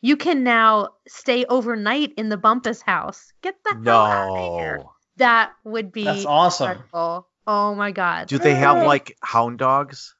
you 0.00 0.16
can 0.16 0.42
now 0.44 0.88
stay 1.08 1.44
overnight 1.46 2.12
in 2.16 2.28
the 2.28 2.36
bumpus 2.36 2.80
house 2.82 3.32
get 3.42 3.54
the 3.64 3.76
hell 3.84 3.96
out 4.06 4.36
of 4.36 4.58
here 4.60 4.76
No. 4.78 4.92
that 5.16 5.52
would 5.64 5.92
be 5.92 6.04
That's 6.04 6.24
awesome. 6.24 6.70
incredible. 6.70 7.28
oh 7.46 7.74
my 7.74 7.90
god 7.92 8.28
Do 8.28 8.38
they 8.38 8.54
have 8.54 8.84
like 8.86 9.16
hound 9.22 9.58
dogs 9.58 10.14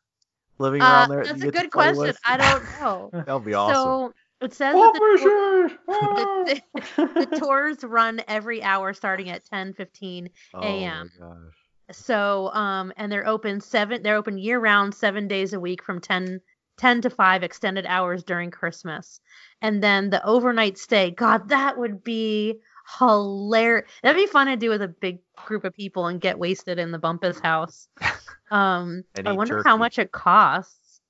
living 0.58 0.82
uh, 0.82 0.84
around 0.84 1.08
there? 1.10 1.24
that's 1.24 1.42
you 1.42 1.48
a 1.48 1.52
good 1.52 1.70
question 1.70 2.02
with? 2.02 2.18
i 2.24 2.36
don't 2.36 2.62
know 2.80 3.10
That'll 3.12 3.40
be 3.40 3.54
awesome. 3.54 3.74
so 3.74 4.12
it 4.42 4.54
says 4.54 4.74
that 4.74 4.92
the, 4.94 5.18
tour- 5.22 5.64
Officers! 5.88 6.60
the, 6.96 7.26
the 7.30 7.38
tours 7.38 7.84
run 7.84 8.22
every 8.26 8.62
hour 8.62 8.94
starting 8.94 9.28
at 9.28 9.44
10 9.44 9.74
15 9.74 10.30
oh 10.54 10.60
AM. 10.62 11.10
my 11.20 11.26
gosh. 11.26 11.36
So, 11.92 12.50
um, 12.54 12.90
and 12.96 13.10
they're 13.12 13.26
open 13.26 13.60
seven, 13.60 14.02
they're 14.02 14.16
open 14.16 14.38
year 14.38 14.58
round, 14.60 14.94
seven 14.94 15.26
days 15.28 15.52
a 15.52 15.60
week 15.60 15.82
from 15.82 16.00
10, 16.00 16.40
10 16.80 17.02
to 17.02 17.10
five 17.10 17.42
extended 17.42 17.84
hours 17.84 18.24
during 18.24 18.50
Christmas. 18.50 19.20
And 19.60 19.82
then 19.82 20.08
the 20.08 20.24
overnight 20.24 20.78
stay, 20.78 21.10
God, 21.10 21.50
that 21.50 21.76
would 21.76 22.02
be 22.02 22.58
hilarious. 22.98 23.86
That'd 24.02 24.20
be 24.20 24.26
fun 24.26 24.46
to 24.46 24.56
do 24.56 24.70
with 24.70 24.80
a 24.80 24.88
big 24.88 25.18
group 25.36 25.64
of 25.64 25.74
people 25.74 26.06
and 26.06 26.22
get 26.22 26.38
wasted 26.38 26.78
in 26.78 26.90
the 26.90 26.98
Bumpus 26.98 27.38
house. 27.38 27.88
Um, 28.52 29.04
I 29.24 29.30
wonder 29.30 29.62
how 29.64 29.76
much 29.76 30.00
it 30.00 30.10
costs. 30.10 31.00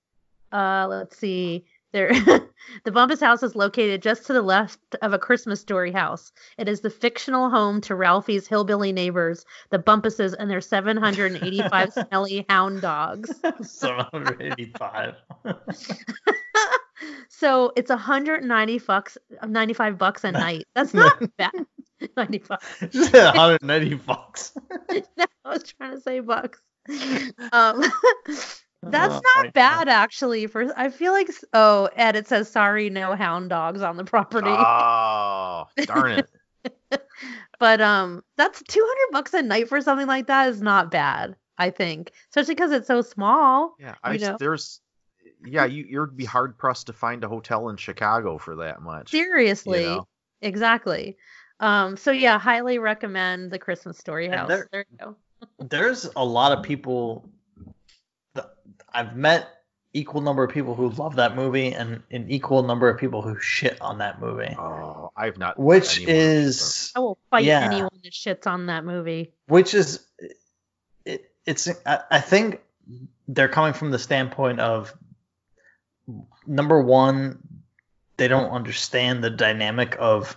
Uh, 0.52 0.86
let's 0.90 1.16
see. 1.16 1.64
There, 1.92 2.12
the 2.84 2.92
Bumpus 2.92 3.20
house 3.20 3.42
is 3.42 3.56
located 3.56 4.02
just 4.02 4.26
to 4.26 4.32
the 4.32 4.42
left 4.42 4.78
of 5.02 5.12
a 5.12 5.18
Christmas 5.18 5.60
story 5.60 5.90
house. 5.90 6.32
It 6.56 6.68
is 6.68 6.80
the 6.80 6.90
fictional 6.90 7.50
home 7.50 7.80
to 7.82 7.96
Ralphie's 7.96 8.46
hillbilly 8.46 8.92
neighbors, 8.92 9.44
the 9.70 9.78
Bumpuses, 9.78 10.34
and 10.38 10.48
their 10.50 10.60
785 10.60 11.92
smelly 12.08 12.46
hound 12.48 12.80
dogs. 12.80 13.34
785. 13.62 15.14
so 17.28 17.72
it's 17.74 17.90
190 17.90 18.78
bucks, 18.78 19.18
95 19.44 19.98
bucks 19.98 20.24
a 20.24 20.32
night. 20.32 20.66
That's 20.74 20.94
not 20.94 21.20
bad. 21.36 21.50
95. 22.16 22.58
Just 22.90 23.10
said 23.10 23.26
190 23.26 23.94
bucks. 23.96 24.52
No, 25.16 25.26
I 25.44 25.48
was 25.50 25.64
trying 25.64 25.96
to 25.96 26.00
say 26.00 26.20
bucks. 26.20 26.60
Um, 27.52 27.84
that's 28.82 29.14
Oh, 29.14 29.20
not 29.36 29.44
my 29.44 29.50
bad 29.50 29.88
actually. 29.88 30.46
For 30.46 30.72
I 30.76 30.88
feel 30.90 31.12
like 31.12 31.28
oh, 31.52 31.88
Ed, 31.96 32.16
it 32.16 32.28
says 32.28 32.50
sorry, 32.50 32.90
no 32.90 33.14
hound 33.14 33.50
dogs 33.50 33.82
on 33.82 33.96
the 33.96 34.04
property. 34.04 34.50
Oh, 34.50 35.66
darn 35.84 36.12
it. 36.12 36.28
but 37.58 37.80
um, 37.80 38.22
that's 38.36 38.62
200 38.68 39.12
bucks 39.12 39.34
a 39.34 39.42
night 39.42 39.68
for 39.68 39.80
something 39.80 40.06
like 40.06 40.26
that 40.28 40.48
is 40.48 40.62
not 40.62 40.90
bad. 40.90 41.36
I 41.58 41.68
think, 41.68 42.12
especially 42.30 42.54
because 42.54 42.72
it's 42.72 42.86
so 42.86 43.02
small. 43.02 43.74
Yeah, 43.78 43.94
I 44.02 44.14
You 44.14 44.20
know? 44.20 44.36
there's 44.38 44.80
yeah, 45.44 45.66
you 45.66 45.84
you'd 45.86 46.16
be 46.16 46.24
hard 46.24 46.56
pressed 46.56 46.86
to 46.86 46.94
find 46.94 47.22
a 47.22 47.28
hotel 47.28 47.68
in 47.68 47.76
Chicago 47.76 48.38
for 48.38 48.56
that 48.56 48.80
much. 48.80 49.10
Seriously, 49.10 49.84
know? 49.84 50.06
exactly. 50.40 51.18
Um, 51.60 51.98
so 51.98 52.12
yeah, 52.12 52.38
highly 52.38 52.78
recommend 52.78 53.50
the 53.50 53.58
Christmas 53.58 53.98
Story 53.98 54.28
House. 54.28 54.48
there- 54.48 54.68
There 54.72 54.86
you 54.90 54.96
go. 54.98 55.16
There's 55.58 56.08
a 56.16 56.24
lot 56.24 56.56
of 56.56 56.64
people. 56.64 57.28
That 58.92 58.98
I've 58.98 59.16
met 59.16 59.48
equal 59.92 60.20
number 60.20 60.44
of 60.44 60.50
people 60.52 60.74
who 60.74 60.90
love 60.90 61.16
that 61.16 61.34
movie 61.34 61.72
and 61.72 62.02
an 62.12 62.26
equal 62.30 62.62
number 62.62 62.88
of 62.88 62.98
people 62.98 63.22
who 63.22 63.38
shit 63.40 63.80
on 63.80 63.98
that 63.98 64.20
movie. 64.20 64.54
Oh, 64.56 65.10
I've 65.16 65.36
not. 65.36 65.58
Which 65.58 65.98
is 66.00 66.92
I 66.94 67.00
will 67.00 67.18
fight 67.30 67.44
Yeah. 67.44 67.64
anyone 67.64 67.90
that 68.04 68.12
shits 68.12 68.46
on 68.46 68.66
that 68.66 68.84
movie. 68.84 69.32
which 69.48 69.74
is 69.74 70.06
it, 71.04 71.32
it's 71.44 71.68
I, 71.84 72.00
I 72.10 72.20
think 72.20 72.60
they're 73.26 73.48
coming 73.48 73.72
from 73.72 73.90
the 73.90 73.98
standpoint 73.98 74.60
of 74.60 74.94
number 76.46 76.80
one 76.80 77.38
they 78.16 78.28
don't 78.28 78.50
understand 78.50 79.24
the 79.24 79.30
dynamic 79.30 79.96
of 79.98 80.36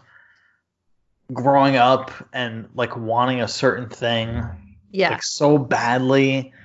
growing 1.32 1.76
up 1.76 2.12
and 2.32 2.70
like 2.76 2.96
wanting 2.96 3.42
a 3.42 3.48
certain 3.48 3.90
thing 3.90 4.44
Yeah, 4.92 5.10
like 5.12 5.24
so 5.24 5.58
badly 5.58 6.36
Yeah. 6.36 6.63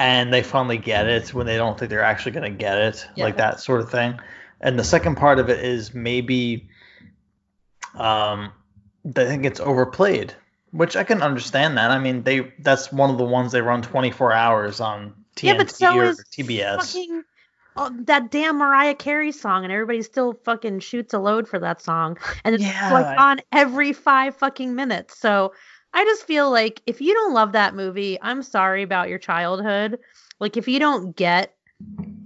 And 0.00 0.32
they 0.32 0.42
finally 0.42 0.78
get 0.78 1.06
it 1.06 1.34
when 1.34 1.46
they 1.46 1.58
don't 1.58 1.78
think 1.78 1.90
they're 1.90 2.02
actually 2.02 2.32
going 2.32 2.50
to 2.50 2.58
get 2.58 2.78
it 2.78 3.06
Yeah. 3.16 3.24
like 3.24 3.36
that 3.36 3.60
sort 3.60 3.80
of 3.82 3.90
thing 3.90 4.18
and 4.60 4.78
the 4.78 4.84
second 4.84 5.16
part 5.16 5.38
of 5.38 5.50
it 5.50 5.62
is 5.62 5.94
maybe 5.94 6.68
um 7.94 8.50
they 9.04 9.26
think 9.26 9.44
it's 9.44 9.60
overplayed 9.60 10.34
which 10.70 10.96
i 10.96 11.04
can 11.04 11.22
understand 11.22 11.76
that 11.76 11.90
i 11.90 11.98
mean 11.98 12.22
they 12.22 12.50
that's 12.60 12.90
one 12.90 13.10
of 13.10 13.18
the 13.18 13.24
ones 13.24 13.52
they 13.52 13.60
run 13.60 13.82
24 13.82 14.32
hours 14.32 14.80
on 14.80 15.14
TNT 15.36 15.42
yeah, 15.42 15.54
but 15.58 15.70
so 15.70 15.96
or 15.96 16.04
is 16.04 16.24
tbs 16.32 16.76
fucking 16.76 17.22
oh, 17.76 17.90
that 18.04 18.30
damn 18.30 18.58
Mariah 18.58 18.94
Carey 18.94 19.32
song, 19.32 19.64
and 19.64 19.72
everybody 19.72 20.02
still 20.02 20.34
fucking 20.44 20.80
shoots 20.80 21.14
a 21.14 21.18
load 21.18 21.48
for 21.48 21.58
that 21.60 21.80
song, 21.80 22.18
and 22.44 22.54
it's 22.54 22.64
Yeah, 22.64 22.92
like 22.92 23.18
on 23.18 23.40
every 23.52 23.92
five 23.92 24.36
fucking 24.36 24.74
minutes. 24.74 25.18
So 25.18 25.52
I 25.92 26.04
just 26.04 26.26
feel 26.26 26.50
like 26.50 26.82
if 26.86 27.00
you 27.00 27.14
don't 27.14 27.34
love 27.34 27.52
that 27.52 27.74
movie, 27.74 28.18
I'm 28.22 28.42
sorry 28.42 28.82
about 28.82 29.08
your 29.08 29.18
childhood. 29.18 29.98
Like 30.38 30.56
if 30.56 30.68
you 30.68 30.78
don't 30.78 31.16
get 31.16 31.54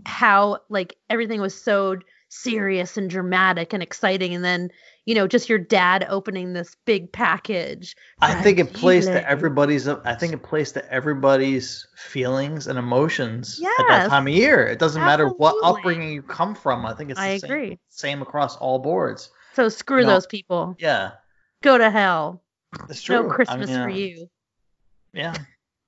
how 0.07 0.59
like 0.69 0.97
everything 1.09 1.41
was 1.41 1.61
so 1.61 1.97
serious 2.29 2.97
and 2.97 3.09
dramatic 3.09 3.73
and 3.73 3.83
exciting, 3.83 4.35
and 4.35 4.45
then 4.45 4.71
you 5.07 5.15
know 5.15 5.27
just 5.27 5.49
your 5.49 5.59
dad 5.59 6.07
opening 6.09 6.53
this 6.53 6.77
big 6.85 7.11
package. 7.13 7.97
I 8.21 8.35
think 8.43 8.59
it 8.59 8.75
plays 8.75 9.07
to 9.07 9.29
everybody's. 9.29 9.89
I 9.89 10.15
think 10.15 10.35
it 10.35 10.43
plays 10.43 10.73
to 10.73 10.93
everybody's 10.93 11.87
feelings 11.97 12.67
and 12.67 12.79
emotions 12.79 13.61
at 13.79 13.89
that 13.89 14.09
time 14.09 14.27
of 14.27 14.35
year. 14.35 14.67
It 14.67 14.79
doesn't 14.79 15.03
matter 15.03 15.29
what 15.29 15.57
upbringing 15.63 16.13
you 16.13 16.23
come 16.23 16.55
from. 16.55 16.85
I 16.85 16.95
think 16.95 17.11
it's 17.11 17.19
the 17.21 17.27
I 17.27 17.39
same, 17.39 17.51
agree. 17.51 17.79
same 17.89 18.23
across 18.23 18.57
all 18.57 18.79
boards. 18.79 19.31
So 19.55 19.69
screw 19.69 20.03
No. 20.03 20.09
those 20.09 20.27
people. 20.27 20.77
Yeah, 20.79 21.13
Go 21.63 21.79
to 21.79 21.91
hell. 21.91 22.44
It's 22.89 23.03
true. 23.03 23.23
No 23.23 23.31
I 23.31 23.35
Christmas 23.35 23.71
mean, 23.71 23.77
for 23.83 23.91
uh, 23.91 23.95
you. 23.95 24.31
Yeah, 25.13 25.35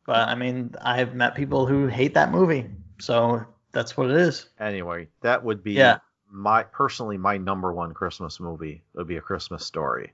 but 0.07 0.29
I 0.29 0.35
mean, 0.35 0.75
I've 0.81 1.15
met 1.15 1.35
people 1.35 1.67
who 1.67 1.87
hate 1.87 2.15
that 2.15 2.31
movie, 2.31 2.67
so 2.99 3.45
that's 3.73 3.97
what 3.97 4.11
it 4.11 4.17
is. 4.17 4.47
Anyway, 4.61 5.09
that 5.23 5.43
would 5.43 5.63
be 5.63 5.73
Yeah. 5.73 5.99
my 6.31 6.63
personally 6.63 7.17
my 7.17 7.37
number 7.37 7.73
one 7.73 7.93
Christmas 7.95 8.41
movie 8.41 8.83
It 8.95 8.99
would 8.99 9.09
be 9.09 9.17
a 9.17 9.21
Christmas 9.21 9.65
story. 9.65 10.13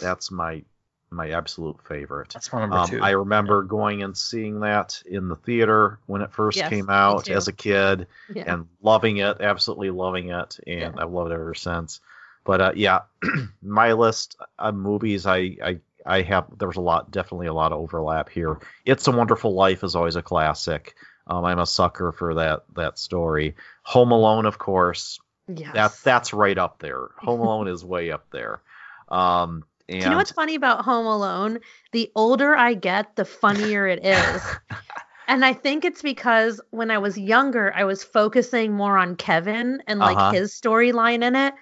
That's 0.00 0.30
my 0.30 0.62
my 1.10 1.30
absolute 1.30 1.80
favorite. 1.86 2.30
That's 2.34 2.52
my 2.52 2.60
number 2.60 2.76
Um, 2.76 2.90
two. 2.90 3.00
I 3.00 3.10
remember 3.10 3.62
going 3.62 4.02
and 4.02 4.14
seeing 4.16 4.60
that 4.60 5.02
in 5.06 5.28
the 5.28 5.36
theater 5.36 5.98
when 6.06 6.20
it 6.20 6.32
first 6.32 6.58
Yes, 6.58 6.68
came 6.68 6.90
out 6.90 7.30
as 7.30 7.48
a 7.48 7.52
kid 7.52 8.06
Yeah. 8.34 8.44
and 8.46 8.66
loving 8.82 9.18
it, 9.18 9.38
absolutely 9.40 9.90
loving 9.90 10.30
it, 10.30 10.60
and 10.66 10.80
Yeah. 10.80 10.92
I've 10.98 11.10
loved 11.10 11.30
it 11.30 11.34
ever 11.34 11.54
since. 11.54 12.00
But 12.44 12.60
uh, 12.60 12.72
yeah, 12.74 13.00
my 13.62 13.92
list 13.92 14.36
of 14.58 14.74
movies, 14.74 15.26
I, 15.26 15.56
I 15.64 15.78
I 16.06 16.22
have 16.22 16.46
there's 16.58 16.76
a 16.76 16.80
lot, 16.80 17.10
definitely 17.10 17.46
a 17.48 17.54
lot 17.54 17.72
of 17.72 17.78
overlap 17.80 18.28
here. 18.28 18.58
It's 18.84 19.06
a 19.06 19.12
Wonderful 19.12 19.54
Life 19.54 19.84
is 19.84 19.94
always 19.96 20.16
a 20.16 20.22
classic. 20.22 20.94
Um, 21.26 21.44
I'm 21.44 21.58
a 21.58 21.66
sucker 21.66 22.12
for 22.12 22.34
that 22.34 22.62
that 22.74 22.98
story. 22.98 23.56
Home 23.82 24.12
Alone, 24.12 24.46
of 24.46 24.58
course, 24.58 25.18
Yes. 25.48 25.72
that 25.74 25.92
that's 26.04 26.32
right 26.32 26.56
up 26.58 26.78
there. 26.78 27.08
Home 27.18 27.40
Alone 27.40 27.68
is 27.68 27.84
way 27.84 28.10
up 28.10 28.26
there. 28.30 28.62
Um, 29.08 29.64
and 29.88 30.00
Do 30.00 30.04
you 30.04 30.10
know 30.10 30.16
what's 30.18 30.32
funny 30.32 30.54
about 30.54 30.84
Home 30.84 31.06
Alone? 31.06 31.60
The 31.92 32.10
older 32.14 32.54
I 32.56 32.74
get, 32.74 33.16
the 33.16 33.24
funnier 33.24 33.86
it 33.86 34.04
is. 34.04 34.42
and 35.28 35.44
I 35.44 35.52
think 35.54 35.84
it's 35.84 36.02
because 36.02 36.60
when 36.70 36.90
I 36.90 36.98
was 36.98 37.18
younger, 37.18 37.72
I 37.74 37.84
was 37.84 38.04
focusing 38.04 38.72
more 38.72 38.96
on 38.98 39.16
Kevin 39.16 39.82
and 39.86 40.00
like 40.00 40.18
Uh-huh. 40.18 40.32
his 40.32 40.52
storyline 40.52 41.22
in 41.22 41.34
it. 41.36 41.54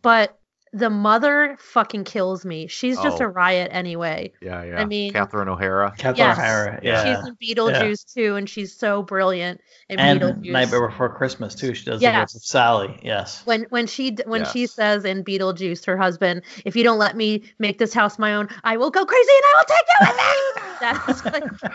But 0.00 0.36
the 0.74 0.88
mother 0.88 1.56
fucking 1.60 2.02
kills 2.04 2.46
me. 2.46 2.66
She's 2.66 2.98
just 3.02 3.20
Oh. 3.20 3.26
a 3.26 3.28
riot 3.28 3.68
anyway. 3.72 4.32
yeah, 4.40 4.64
yeah. 4.64 4.80
I 4.80 4.86
mean- 4.86 5.12
Catherine 5.12 5.48
O'Hara. 5.48 5.92
Catherine 5.98 6.16
Yes. 6.16 6.38
O'Hara, 6.38 6.80
Yeah. 6.82 7.04
yeah, 7.04 7.16
She's 7.20 7.28
in 7.28 7.36
Beetlejuice 7.36 8.14
too, 8.14 8.36
and 8.36 8.48
she's 8.48 8.74
so 8.74 9.02
brilliant 9.02 9.60
in 9.90 9.98
and 10.00 10.20
Beetlejuice. 10.20 10.50
Nightmare 10.50 10.88
Before 10.88 11.10
Christmas 11.14 11.54
too. 11.54 11.74
She 11.74 11.84
does 11.84 12.00
Yes. 12.00 12.14
the 12.14 12.20
voice 12.20 12.34
of 12.36 12.42
Sally. 12.46 13.00
Yes. 13.02 13.42
when 13.44 13.66
when 13.68 13.86
she 13.86 14.12
d- 14.12 14.22
when 14.26 14.46
she 14.46 14.66
says 14.66 15.04
in 15.04 15.22
Beetlejuice, 15.24 15.84
her 15.84 15.98
husband, 15.98 16.40
"If 16.64 16.74
you 16.74 16.84
don't 16.84 16.98
let 16.98 17.16
me 17.16 17.42
make 17.58 17.78
this 17.78 17.92
house 17.92 18.18
my 18.18 18.34
own, 18.34 18.48
I 18.64 18.78
will 18.78 18.90
go 18.90 19.04
crazy 19.04 19.30
and 19.30 19.44
I 19.44 19.54
will 19.58 19.74
take 19.76 19.86
you 19.90 20.06
with 20.06 20.16
me." 20.16 20.72
That's 20.80 21.24
like 21.26 21.70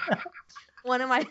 one 0.83 1.01
of 1.01 1.09
my 1.09 1.23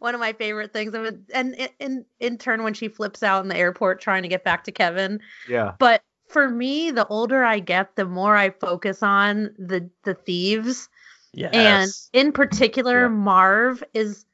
one 0.00 0.14
of 0.14 0.20
my 0.20 0.32
favorite 0.32 0.72
things. 0.72 0.92
of. 0.94 1.06
And 1.32 1.54
in, 1.54 1.68
in 1.78 2.04
in 2.18 2.38
turn, 2.38 2.62
when 2.64 2.74
she 2.74 2.88
flips 2.88 3.22
out 3.22 3.42
in 3.42 3.48
the 3.48 3.56
airport 3.56 4.00
trying 4.00 4.22
to 4.22 4.28
get 4.28 4.42
back 4.44 4.64
to 4.64 4.72
Kevin. 4.72 5.20
Yeah. 5.48 5.72
But 5.78 6.02
for 6.32 6.48
me, 6.48 6.90
the 6.90 7.06
older 7.06 7.44
I 7.44 7.58
get, 7.60 7.94
the 7.96 8.04
more 8.06 8.36
I 8.36 8.50
focus 8.50 9.02
on 9.02 9.54
the 9.58 9.90
the 10.04 10.14
thieves, 10.14 10.88
Yes. 11.32 12.10
and 12.12 12.24
in 12.26 12.32
particular, 12.32 13.02
Yeah. 13.02 13.08
Marv 13.08 13.84
is 13.94 14.24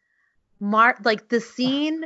Mar 0.61 0.97
like 1.05 1.29
the 1.29 1.41
scene. 1.55 2.05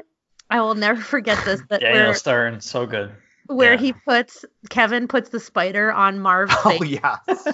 I 0.51 0.61
will 0.61 0.75
never 0.75 1.01
forget 1.01 1.39
this. 1.45 1.63
But 1.69 1.81
Daniel 1.81 2.07
where 2.07 2.15
Stern, 2.15 2.61
so 2.61 2.87
good. 2.87 3.13
where 3.47 3.73
Yeah. 3.75 3.81
he 3.81 3.93
puts 3.93 4.45
Kevin 4.69 5.09
puts 5.09 5.31
the 5.31 5.41
spider 5.41 5.93
on 5.93 6.19
Marv's 6.19 6.55
Oh 6.65 6.79
face. 6.79 7.01
yes. 7.01 7.49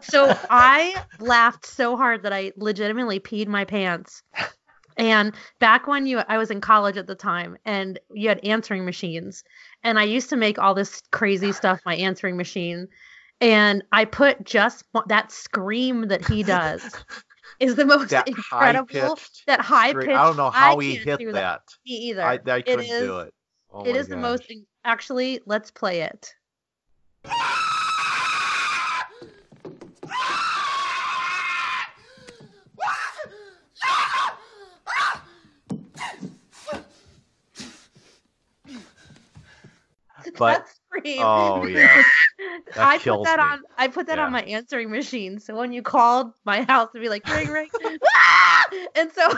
So 0.00 0.36
I 0.50 1.02
laughed 1.18 1.66
so 1.66 1.96
hard 1.96 2.22
that 2.22 2.32
I 2.32 2.52
legitimately 2.56 3.20
peed 3.20 3.48
my 3.48 3.64
pants. 3.64 4.22
And 4.98 5.34
back 5.60 5.86
when 5.86 6.06
you 6.06 6.18
I 6.28 6.36
was 6.38 6.50
in 6.50 6.60
college 6.60 6.96
at 6.96 7.06
the 7.06 7.14
time 7.14 7.56
and 7.64 7.98
you 8.12 8.28
had 8.28 8.44
answering 8.44 8.84
machines 8.84 9.44
and 9.84 9.98
I 9.98 10.02
used 10.02 10.28
to 10.30 10.36
make 10.36 10.58
all 10.58 10.74
this 10.74 11.02
crazy 11.12 11.52
stuff 11.52 11.80
my 11.86 11.94
answering 11.94 12.36
machine 12.36 12.88
and 13.40 13.84
I 13.92 14.04
put 14.04 14.44
just 14.44 14.84
that 15.06 15.30
scream 15.30 16.08
that 16.08 16.26
he 16.26 16.42
does 16.42 16.82
is 17.60 17.76
the 17.76 17.86
most 17.86 18.10
that 18.10 18.28
incredible 18.28 19.18
that 19.46 19.60
high 19.60 19.92
pitched 19.92 20.08
I 20.08 20.24
don't 20.26 20.36
know 20.36 20.50
how 20.50 20.78
he 20.78 20.96
can't 20.96 21.06
hit 21.06 21.18
do 21.20 21.32
that. 21.32 21.62
me 21.86 21.92
either. 21.92 22.22
I, 22.22 22.40
I 22.46 22.62
couldn't 22.62 22.80
is- 22.80 23.02
do 23.02 23.18
it. 23.20 23.34
Oh 23.70 23.84
it 23.84 23.94
is 23.94 24.08
the 24.08 24.16
most 24.16 24.52
actually 24.84 25.40
let's 25.46 25.70
play 25.70 26.00
it. 26.00 26.34
But- 40.38 40.66
that 40.66 40.68
scream. 40.98 41.18
Oh 41.22 41.66
yeah. 41.66 42.02
That 42.74 42.86
I 42.86 42.98
put 42.98 43.24
that 43.24 43.38
me. 43.38 43.44
on 43.44 43.62
I 43.76 43.88
put 43.88 44.06
that 44.06 44.18
Yeah. 44.18 44.26
on 44.26 44.32
my 44.32 44.42
answering 44.42 44.90
machine. 44.90 45.40
So 45.40 45.56
when 45.56 45.72
you 45.72 45.82
called 45.82 46.32
my 46.44 46.62
house 46.62 46.90
it'd 46.94 47.02
be 47.02 47.08
like 47.08 47.26
ring 47.28 47.48
ring 47.48 47.68
and 48.94 49.10
so 49.12 49.28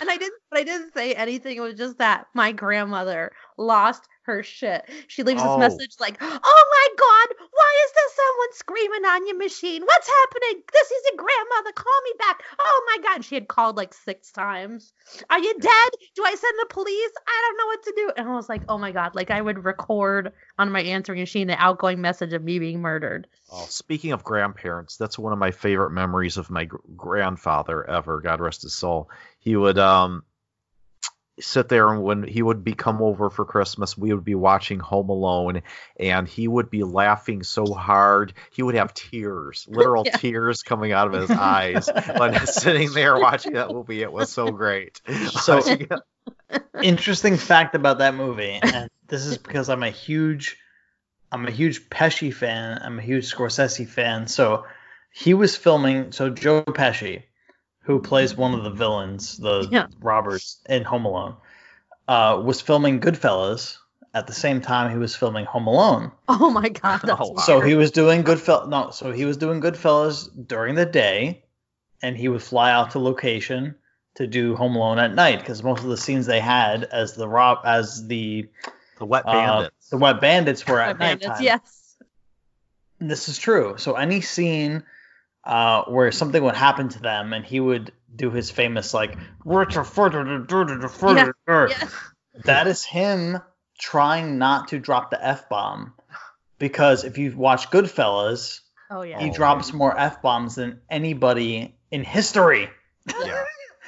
and 0.00 0.10
I 0.10 0.16
didn't 0.16 0.40
but 0.50 0.60
I 0.60 0.64
didn't 0.64 0.92
say 0.94 1.14
anything. 1.14 1.56
It 1.56 1.60
was 1.60 1.74
just 1.74 1.98
that 1.98 2.26
my 2.34 2.52
grandmother 2.52 3.32
lost 3.56 4.08
her 4.22 4.42
shit. 4.42 4.82
She 5.08 5.22
leaves 5.22 5.40
Oh. 5.44 5.58
this 5.58 5.72
message 5.72 5.94
like, 6.00 6.16
Oh 6.20 6.28
my 6.28 6.88
god, 6.98 7.36
why 7.50 7.84
is 7.86 7.92
there 7.92 8.04
someone 8.16 8.52
screaming 8.52 9.04
on 9.04 9.26
your 9.26 9.38
machine? 9.38 9.82
What's 9.82 10.08
happening? 10.08 10.62
This 10.72 10.90
is 10.90 11.02
your 11.10 11.16
grandmother. 11.24 11.72
Call 11.74 12.00
me 12.04 12.12
back. 12.18 12.42
Oh 12.58 12.84
my 12.96 13.02
god. 13.02 13.24
She 13.24 13.34
had 13.34 13.48
called 13.48 13.76
like 13.76 13.94
six 13.94 14.30
times. 14.32 14.92
Are 15.30 15.38
you 15.38 15.54
dead? 15.58 15.90
Do 16.16 16.24
I 16.24 16.34
send 16.34 16.54
the 16.60 16.66
police? 16.68 17.12
I 17.26 17.42
don't 17.48 17.58
know 17.58 17.66
what 17.66 17.82
to 17.84 17.92
do. 17.96 18.12
And 18.16 18.28
I 18.28 18.34
was 18.34 18.48
like, 18.48 18.62
oh 18.68 18.78
my 18.78 18.92
god, 18.92 19.14
like 19.14 19.30
I 19.30 19.40
would 19.40 19.64
record 19.64 20.32
on 20.58 20.70
my 20.72 20.82
answering 20.82 21.20
machine 21.20 21.48
an 21.50 21.56
outgoing 21.58 22.00
message 22.00 22.32
of 22.32 22.42
me 22.44 22.58
being 22.58 22.80
murdered. 22.80 23.26
Oh, 23.52 23.66
speaking 23.68 24.12
of 24.12 24.22
grandparents, 24.22 24.96
that's 24.96 25.18
one 25.18 25.32
of 25.32 25.38
my 25.38 25.50
favorite 25.50 25.90
memories 25.90 26.36
of 26.36 26.50
my 26.50 26.66
gr- 26.66 26.76
grandfather 26.96 27.88
ever. 27.88 28.20
God 28.20 28.40
rest 28.40 28.62
his 28.62 28.74
soul. 28.74 29.10
He 29.40 29.56
would 29.56 29.78
um 29.78 30.22
sit 31.40 31.70
there 31.70 31.90
and 31.90 32.02
when 32.02 32.22
he 32.22 32.42
would 32.42 32.62
be 32.62 32.74
come 32.74 33.00
over 33.00 33.30
for 33.30 33.46
Christmas, 33.46 33.96
we 33.96 34.12
would 34.12 34.24
be 34.24 34.34
watching 34.34 34.78
Home 34.78 35.08
Alone, 35.08 35.62
and 35.98 36.28
he 36.28 36.46
would 36.46 36.68
be 36.70 36.82
laughing 36.84 37.42
so 37.42 37.72
hard 37.72 38.34
he 38.52 38.62
would 38.62 38.74
have 38.74 38.92
tears, 38.92 39.64
literal 39.66 40.02
Yeah. 40.06 40.16
tears 40.18 40.62
coming 40.62 40.92
out 40.92 41.12
of 41.14 41.18
his 41.18 41.30
eyes 41.30 41.88
when 42.16 42.46
sitting 42.46 42.92
there 42.92 43.18
watching 43.18 43.54
that 43.54 43.70
movie. 43.72 44.02
It 44.02 44.12
was 44.12 44.30
so 44.30 44.52
great. 44.52 45.00
So- 45.30 45.62
Interesting 46.82 47.36
fact 47.36 47.74
about 47.74 47.98
that 47.98 48.14
movie, 48.14 48.58
and 48.62 48.88
this 49.06 49.24
is 49.24 49.38
because 49.38 49.68
I'm 49.68 49.82
a 49.82 49.90
huge, 49.90 50.56
I'm 51.30 51.46
a 51.46 51.50
huge 51.50 51.88
Pesci 51.88 52.34
fan. 52.34 52.80
I'm 52.82 52.98
a 52.98 53.02
huge 53.02 53.32
Scorsese 53.32 53.86
fan. 53.86 54.26
So 54.26 54.64
he 55.12 55.32
was 55.34 55.56
filming. 55.56 56.12
So 56.12 56.28
Joe 56.30 56.62
Pesci, 56.64 57.22
who 57.82 58.00
plays 58.00 58.36
one 58.36 58.54
of 58.54 58.62
the 58.64 58.70
villains, 58.70 59.36
the 59.38 59.68
Yeah. 59.70 59.86
robbers 60.00 60.58
in 60.68 60.84
Home 60.84 61.04
Alone, 61.04 61.36
uh, 62.08 62.40
was 62.44 62.60
filming 62.60 63.00
Goodfellas 63.00 63.76
at 64.14 64.26
the 64.26 64.32
same 64.32 64.60
time 64.60 64.90
he 64.90 64.98
was 64.98 65.14
filming 65.16 65.44
Home 65.46 65.66
Alone. 65.66 66.12
Oh 66.28 66.50
my 66.50 66.68
god, 66.68 67.00
that's 67.04 67.20
Oh. 67.20 67.36
So 67.38 67.60
he 67.60 67.74
was 67.74 67.90
doing 67.90 68.22
Goodfellas. 68.24 68.68
No, 68.68 68.90
so 68.90 69.12
he 69.12 69.24
was 69.24 69.36
doing 69.36 69.60
Goodfellas 69.60 70.28
during 70.48 70.74
the 70.74 70.86
day, 70.86 71.44
and 72.02 72.16
he 72.16 72.28
would 72.28 72.42
fly 72.42 72.70
out 72.72 72.90
to 72.92 72.98
location 72.98 73.74
to 74.16 74.26
do 74.26 74.56
Home 74.56 74.74
Alone 74.76 74.98
at 74.98 75.14
night 75.14 75.38
because 75.38 75.62
most 75.62 75.82
of 75.82 75.88
the 75.88 75.96
scenes 75.96 76.26
they 76.26 76.40
had 76.40 76.84
as 76.84 77.14
the 77.14 77.28
rob 77.28 77.58
as 77.64 78.06
the 78.08 78.48
the 78.98 79.06
Wet 79.06 79.24
uh, 79.26 79.32
Bandits. 79.32 79.88
the 79.90 79.96
Wet 79.96 80.20
Bandits 80.20 80.66
were 80.66 80.80
at 80.80 80.98
night. 80.98 81.20
nighttime. 81.22 81.42
yes. 81.42 81.96
This 82.98 83.28
is 83.30 83.38
true. 83.38 83.76
So 83.78 83.94
any 83.94 84.20
scene 84.20 84.82
uh, 85.50 85.82
where 85.84 86.12
something 86.12 86.42
would 86.44 86.54
happen 86.56 86.88
to 86.90 87.00
them, 87.02 87.32
and 87.32 87.44
he 87.44 87.58
would 87.58 87.92
do 88.14 88.30
his 88.30 88.50
famous 88.50 88.94
like 88.94 89.16
Yeah. 89.44 91.28
Yes. 91.68 91.94
that 92.44 92.66
is 92.66 92.84
him 92.84 93.38
trying 93.78 94.38
not 94.38 94.68
to 94.68 94.78
drop 94.78 95.10
the 95.10 95.24
f 95.24 95.48
bomb 95.48 95.94
because 96.58 97.04
if 97.04 97.18
you 97.18 97.36
watch 97.36 97.70
Goodfellas, 97.70 98.60
Oh 98.90 99.02
yeah. 99.02 99.20
he 99.20 99.30
Oh, 99.30 99.32
drops 99.32 99.72
more 99.72 99.98
f 99.98 100.22
bombs 100.22 100.54
than 100.54 100.80
anybody 100.88 101.74
in 101.90 102.04
history. 102.04 102.70
yeah. 103.06 103.44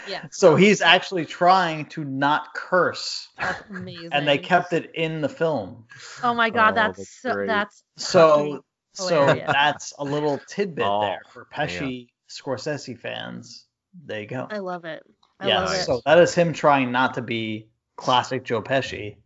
Yeah. 0.09 0.27
So 0.33 0.57
he's 0.57 0.83
actually 0.83 1.27
trying 1.27 1.87
to 1.91 2.03
not 2.05 2.55
curse, 2.55 3.29
That's 3.39 3.63
amazing. 3.71 4.09
and 4.13 4.27
they 4.27 4.39
kept 4.39 4.73
it 4.73 4.91
in 4.95 5.21
the 5.21 5.29
film. 5.29 5.85
Oh 6.25 6.35
my 6.35 6.51
god, 6.51 6.73
Oh, 6.73 6.75
that's 6.75 6.99
that's 6.99 7.21
so, 7.23 7.35
great. 7.35 7.47
that's 7.47 7.85
So 7.97 8.65
Fucking 8.97 9.09
so 9.09 9.27
that's 9.53 9.93
a 9.99 10.05
little 10.05 10.39
tidbit 10.49 10.85
Oh, 10.87 11.01
there 11.03 11.23
for 11.31 11.47
Pesci 11.53 12.09
Scorsese 12.29 12.99
fans. 12.99 13.67
There 14.05 14.21
you 14.21 14.27
go. 14.27 14.47
I 14.51 14.59
love 14.59 14.85
it. 14.85 15.03
I 15.41 15.49
love 15.49 15.73
it. 15.73 15.85
So 15.85 16.01
that 16.07 16.19
is 16.19 16.35
him 16.35 16.53
trying 16.53 16.93
not 16.93 17.15
to 17.15 17.23
be 17.23 17.69
classic 17.97 18.45
Joe 18.45 18.63
Pesci 18.63 19.17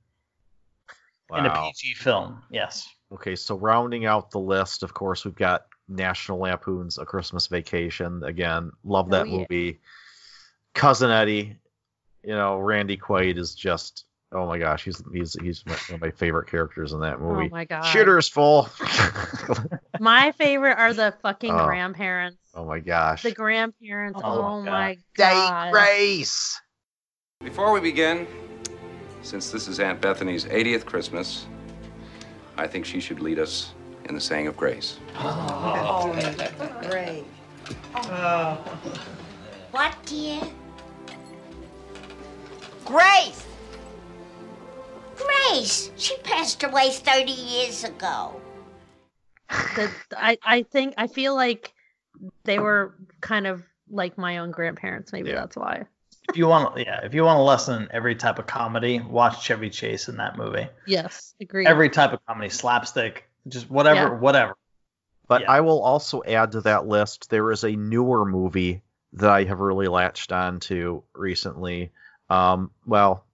in 1.35 1.46
a 1.46 1.62
PG 1.62 1.94
film. 1.94 2.42
Yes. 2.50 2.88
Okay, 3.12 3.37
so 3.37 3.57
rounding 3.57 4.07
out 4.07 4.31
the 4.31 4.40
list, 4.40 4.83
of 4.83 4.94
course, 4.94 5.24
we've 5.24 5.35
got 5.35 5.66
National 5.88 6.38
Lampoon's 6.38 6.98
A 6.98 7.05
Christmas 7.05 7.46
Vacation. 7.46 8.22
Again, 8.24 8.72
love 8.85 9.07
oh, 9.09 9.11
that 9.11 9.26
Oh, 9.26 9.31
yeah. 9.31 9.46
movie. 9.50 9.81
Cousin 10.74 11.11
Eddie, 11.11 11.57
you 12.22 12.35
know, 12.35 12.59
Randy 12.59 12.96
Quaid 12.96 13.38
is 13.38 13.55
just 13.55 14.05
oh 14.37 14.46
my 14.46 14.59
gosh, 14.59 14.85
he's 14.85 15.03
he's 15.12 15.35
he's 15.42 15.64
one 15.64 15.77
of 15.94 16.01
my 16.01 16.11
favorite 16.11 16.49
characters 16.49 16.92
in 16.92 17.01
that 17.01 17.14
oh 17.16 17.20
movie. 17.35 17.46
Oh 17.46 17.55
my 17.55 17.64
god. 17.64 17.83
Shooter's 17.83 18.29
full. 18.29 18.68
My 20.01 20.33
favorite 20.33 20.77
are 20.77 20.92
the 20.92 21.14
fucking 21.22 21.53
Oh. 21.53 21.64
grandparents. 21.66 22.37
oh 22.55 22.64
my 22.66 22.81
gosh. 22.81 23.22
The 23.22 23.33
grandparents. 23.33 24.20
Oh 24.22 24.42
Oh, 24.42 24.61
my 24.62 24.70
my 24.70 24.88
Date 24.94 25.01
god. 25.16 25.72
race. 25.72 26.61
Before 27.42 27.72
we 27.72 27.81
begin, 27.81 28.27
since 29.22 29.51
this 29.51 29.68
is 29.68 29.81
Aunt 29.81 30.01
Bethany's 30.03 30.44
80th 30.44 30.85
Christmas, 30.85 31.46
I 32.59 32.66
think 32.66 32.85
she 32.85 33.01
should 33.01 33.20
lead 33.20 33.38
us 33.38 33.72
in 34.09 34.14
the 34.14 34.20
saying 34.20 34.46
of 34.49 34.57
grace. 34.57 34.99
Oh, 35.16 36.12
great. 36.90 37.25
Oh. 37.94 38.55
What, 39.70 39.96
dear? 40.05 40.40
Grace! 42.85 43.45
Grace! 45.16 45.90
She 45.96 46.16
passed 46.18 46.62
away 46.62 46.90
30 46.90 47.33
years 47.33 47.85
ago. 47.85 48.40
The, 49.76 49.90
I 50.16 50.38
I 50.42 50.62
think 50.64 50.94
I 50.98 51.07
feel 51.07 51.35
like 51.35 51.72
they 52.44 52.59
were 52.59 52.94
kind 53.20 53.46
of 53.46 53.62
like 53.88 54.18
my 54.18 54.38
own 54.38 54.50
grandparents. 54.50 55.12
Maybe 55.12 55.31
Yeah. 55.31 55.37
that's 55.37 55.57
why. 55.57 55.87
If 56.29 56.37
you 56.37 56.48
want, 56.48 56.76
yeah, 56.79 57.05
if 57.05 57.14
you 57.14 57.22
want 57.22 57.38
to 57.38 57.42
lessen 57.42 57.88
every 57.92 58.16
type 58.16 58.40
of 58.40 58.46
comedy, 58.48 58.98
watch 59.00 59.44
Chevy 59.44 59.70
Chase 59.70 60.09
in 60.09 60.16
that 60.16 60.37
movie. 60.37 60.66
Yes, 60.87 61.35
agree. 61.40 61.64
Every 61.66 61.88
type 61.88 62.12
of 62.12 62.18
comedy, 62.26 62.48
slapstick, 62.48 63.29
just 63.46 63.70
whatever, 63.70 64.12
Yeah. 64.14 64.18
whatever. 64.18 64.57
But 65.29 65.42
Yeah. 65.42 65.52
I 65.52 65.61
will 65.61 65.83
also 65.83 66.22
add 66.24 66.52
to 66.52 66.62
that 66.62 66.87
list 66.87 67.31
there 67.31 67.52
is 67.52 67.62
a 67.62 67.76
newer 67.76 68.24
movie 68.24 68.83
that 69.12 69.31
I 69.31 69.44
have 69.44 69.61
really 69.61 69.87
latched 69.87 70.33
on 70.33 70.59
to 70.61 71.05
recently. 71.14 71.92
Um, 72.29 72.72
well, 72.87 73.24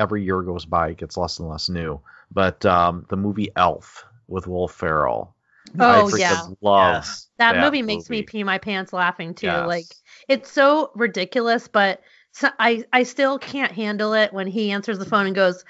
every 0.00 0.24
year 0.24 0.42
goes 0.42 0.64
by, 0.64 0.88
it 0.88 0.96
gets 0.96 1.16
less 1.16 1.38
and 1.38 1.48
less 1.48 1.68
new. 1.68 2.00
But 2.32 2.64
um, 2.66 3.06
the 3.08 3.16
movie 3.16 3.50
Elf 3.54 4.04
with 4.26 4.46
Will 4.46 4.68
Ferrell. 4.68 5.34
Oh 5.78 6.08
freaking 6.10 6.18
yeah. 6.18 6.46
love 6.62 6.94
Yes. 6.94 7.28
That, 7.38 7.60
movie 7.60 7.82
makes 7.82 8.10
me 8.10 8.22
pee 8.22 8.42
my 8.42 8.58
pants 8.58 8.92
laughing 8.92 9.34
too. 9.34 9.46
Yes. 9.46 9.66
Like 9.66 9.86
it's 10.28 10.50
so 10.50 10.90
ridiculous, 10.94 11.68
but 11.68 12.00
so, 12.32 12.48
I 12.58 12.84
I 12.92 13.04
still 13.04 13.38
can't 13.38 13.72
handle 13.72 14.14
it 14.14 14.32
when 14.32 14.46
he 14.46 14.72
answers 14.72 14.98
the 14.98 15.04
phone 15.04 15.26
and 15.26 15.34
goes, 15.34 15.64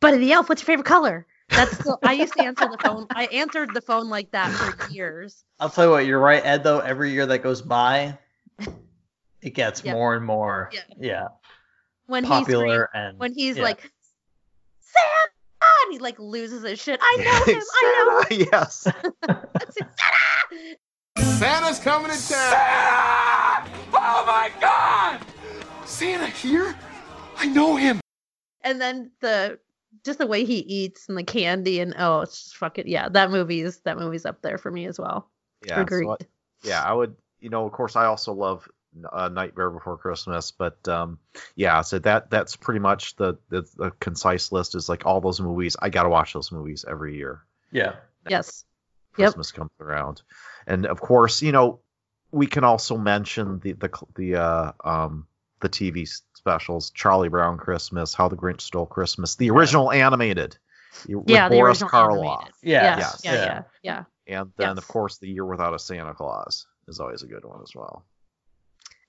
"Buddy 0.00 0.18
the 0.18 0.32
elf, 0.32 0.48
what's 0.48 0.62
your 0.62 0.66
favorite 0.66 0.86
color?" 0.86 1.26
That's 1.48 1.76
still, 1.76 1.98
I 2.02 2.14
used 2.14 2.32
to 2.34 2.40
answer 2.40 2.66
the 2.66 2.78
phone. 2.78 3.06
I 3.14 3.26
answered 3.26 3.74
the 3.74 3.82
phone 3.82 4.08
like 4.08 4.30
that 4.30 4.50
for 4.50 4.90
years. 4.90 5.44
I'll 5.60 5.68
tell 5.68 5.84
you 5.84 5.90
what, 5.90 6.06
you're 6.06 6.18
right, 6.20 6.44
Ed. 6.44 6.64
Though 6.64 6.78
every 6.78 7.12
year 7.12 7.26
that 7.26 7.42
goes 7.42 7.60
by, 7.60 8.16
it 9.42 9.50
gets 9.50 9.84
Yeah. 9.84 9.92
more 9.92 10.14
and 10.14 10.24
more, 10.24 10.70
Yeah. 10.72 10.80
yeah, 10.98 11.28
When 12.06 12.24
he's 12.24 12.48
and 12.48 13.18
when 13.18 13.32
he's 13.32 13.56
yeah. 13.56 13.62
like 13.62 13.90
Santa, 14.80 15.30
and 15.84 15.92
he 15.92 15.98
like 15.98 16.18
loses 16.18 16.62
his 16.62 16.80
shit. 16.80 17.00
I 17.02 17.16
know 17.18 17.52
him. 17.52 17.62
I 17.74 18.24
know. 18.28 18.36
Him. 18.36 18.48
yes. 18.52 18.76
Santa! 21.16 21.38
Santa's 21.38 21.78
coming 21.78 22.10
to 22.10 22.28
town. 22.28 23.68
Oh 23.94 24.24
my 24.26 24.50
God! 24.60 25.20
Santa 25.84 26.26
here? 26.26 26.74
I 27.36 27.46
know 27.46 27.76
him. 27.76 28.00
And 28.62 28.80
then 28.80 29.10
the 29.20 29.58
just 30.04 30.18
the 30.18 30.26
way 30.26 30.44
he 30.44 30.58
eats 30.58 31.08
and 31.08 31.16
the 31.16 31.24
candy 31.24 31.80
and 31.80 31.94
oh, 31.98 32.20
it's 32.20 32.42
just 32.44 32.56
fucking 32.56 32.88
yeah. 32.88 33.08
That 33.08 33.30
movie's 33.30 33.80
that 33.80 33.98
movie's 33.98 34.26
up 34.26 34.42
there 34.42 34.58
for 34.58 34.70
me 34.70 34.86
as 34.86 34.98
well. 34.98 35.30
Yeah, 35.66 35.76
so 35.76 35.82
Agreed. 35.82 36.08
I- 36.08 36.16
yeah, 36.62 36.82
I 36.82 36.92
would. 36.92 37.16
You 37.40 37.50
know, 37.50 37.66
of 37.66 37.72
course, 37.72 37.96
I 37.96 38.06
also 38.06 38.32
love 38.32 38.68
uh, 39.10 39.28
Nightmare 39.28 39.70
Before 39.70 39.96
Christmas, 39.96 40.50
but 40.50 40.86
um, 40.88 41.18
yeah, 41.54 41.80
so 41.82 41.98
that 42.00 42.30
that's 42.30 42.56
pretty 42.56 42.80
much 42.80 43.16
the, 43.16 43.38
the 43.48 43.62
the 43.76 43.90
concise 44.00 44.52
list 44.52 44.74
is 44.74 44.88
like 44.88 45.06
all 45.06 45.20
those 45.20 45.40
movies. 45.40 45.76
I 45.80 45.88
gotta 45.90 46.08
watch 46.08 46.32
those 46.34 46.52
movies 46.52 46.84
every 46.88 47.16
year. 47.16 47.42
Yeah. 47.70 47.94
Yes. 48.28 48.64
Yep. 49.18 49.26
Christmas 49.26 49.52
comes 49.52 49.70
around, 49.80 50.22
and 50.66 50.86
of 50.86 51.00
course, 51.00 51.42
you 51.42 51.52
know, 51.52 51.80
we 52.30 52.46
can 52.46 52.64
also 52.64 52.96
mention 52.96 53.58
the 53.60 53.72
the 53.72 53.90
the 54.14 54.36
uh, 54.36 54.72
um 54.84 55.26
the 55.60 55.68
TV 55.68 56.08
specials: 56.34 56.90
Charlie 56.90 57.28
Brown 57.28 57.58
Christmas, 57.58 58.14
How 58.14 58.28
the 58.28 58.36
Grinch 58.36 58.62
Stole 58.62 58.86
Christmas, 58.86 59.36
the 59.36 59.50
original 59.50 59.92
animated. 59.92 60.56
With 61.08 61.28
yeah, 61.28 61.48
the 61.48 61.56
Boris 61.56 61.82
original 61.82 61.90
Karloff. 61.90 62.48
Yeah. 62.62 62.98
Yes, 62.98 63.20
Yes. 63.24 63.24
yeah, 63.24 63.44
yeah, 63.82 64.04
yeah. 64.26 64.38
And 64.38 64.52
then, 64.56 64.76
Yes. 64.76 64.78
of 64.78 64.88
course, 64.88 65.18
The 65.18 65.28
Year 65.28 65.44
Without 65.44 65.74
a 65.74 65.78
Santa 65.78 66.14
Claus 66.14 66.66
is 66.86 67.00
always 67.00 67.22
a 67.22 67.26
good 67.26 67.44
one 67.44 67.60
as 67.62 67.74
well. 67.74 68.04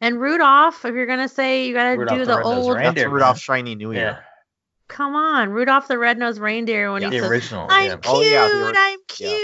And 0.03 0.19
Rudolph, 0.19 0.83
if 0.83 0.93
you're 0.93 1.05
gonna 1.05 1.29
say 1.29 1.65
you 1.65 1.73
gotta 1.73 1.97
Rudolph 1.97 2.19
do 2.19 2.25
the 2.25 2.35
the 2.35 2.43
old, 2.43 2.75
Reindeer. 2.75 3.05
That's 3.05 3.13
Rudolph's 3.13 3.39
Shiny 3.41 3.73
New 3.75 3.93
Yeah. 3.93 3.99
Year. 3.99 4.25
come 4.89 5.15
on, 5.15 5.49
Rudolph 5.51 5.87
the 5.87 5.97
Red-Nosed 5.97 6.39
Reindeer 6.41 6.91
when 6.91 7.01
Yeah. 7.03 7.09
he 7.09 7.17
The 7.17 7.23
says, 7.23 7.31
original. 7.31 7.67
"I'm 7.69 7.85
yeah. 7.85 7.95
cute, 7.95 8.05
Oh, 8.05 8.21
yeah, 8.21 8.47
the 8.49 8.63
ori- 8.65 8.73
I'm 8.77 8.99
yeah. 9.17 9.37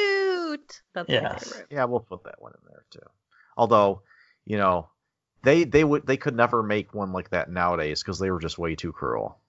cute." 0.53 0.81
That's 0.93 1.09
Yeah. 1.09 1.39
Yeah, 1.71 1.85
we'll 1.85 2.01
put 2.01 2.25
that 2.25 2.41
one 2.41 2.51
in 2.61 2.67
there 2.69 2.83
too. 2.89 2.99
Although, 3.55 4.01
you 4.45 4.57
know, 4.57 4.89
they 5.43 5.63
they 5.63 5.85
would 5.85 6.05
they 6.05 6.17
could 6.17 6.35
never 6.35 6.61
make 6.61 6.93
one 6.93 7.13
like 7.13 7.29
that 7.29 7.49
nowadays 7.49 8.03
because 8.03 8.19
they 8.19 8.29
were 8.29 8.41
just 8.41 8.57
way 8.57 8.75
too 8.75 8.91
cruel. 8.91 9.39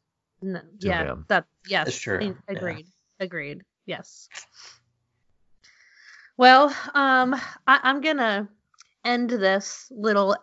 No, 0.43 0.61
To 0.61 0.67
yeah, 0.79 1.03
him. 1.07 1.25
that 1.27 1.47
yes, 1.67 1.89
It's 1.89 1.99
true, 1.99 2.19
I- 2.21 2.23
yeah. 2.25 2.33
Agreed. 2.47 2.87
Agreed. 3.19 3.65
Yes. 3.85 4.29
Well, 6.37 6.67
um, 6.95 7.35
I, 7.67 7.81
I'm 7.83 8.01
gonna 8.01 8.49
end 9.05 9.31
this 9.31 9.89
little 9.91 10.37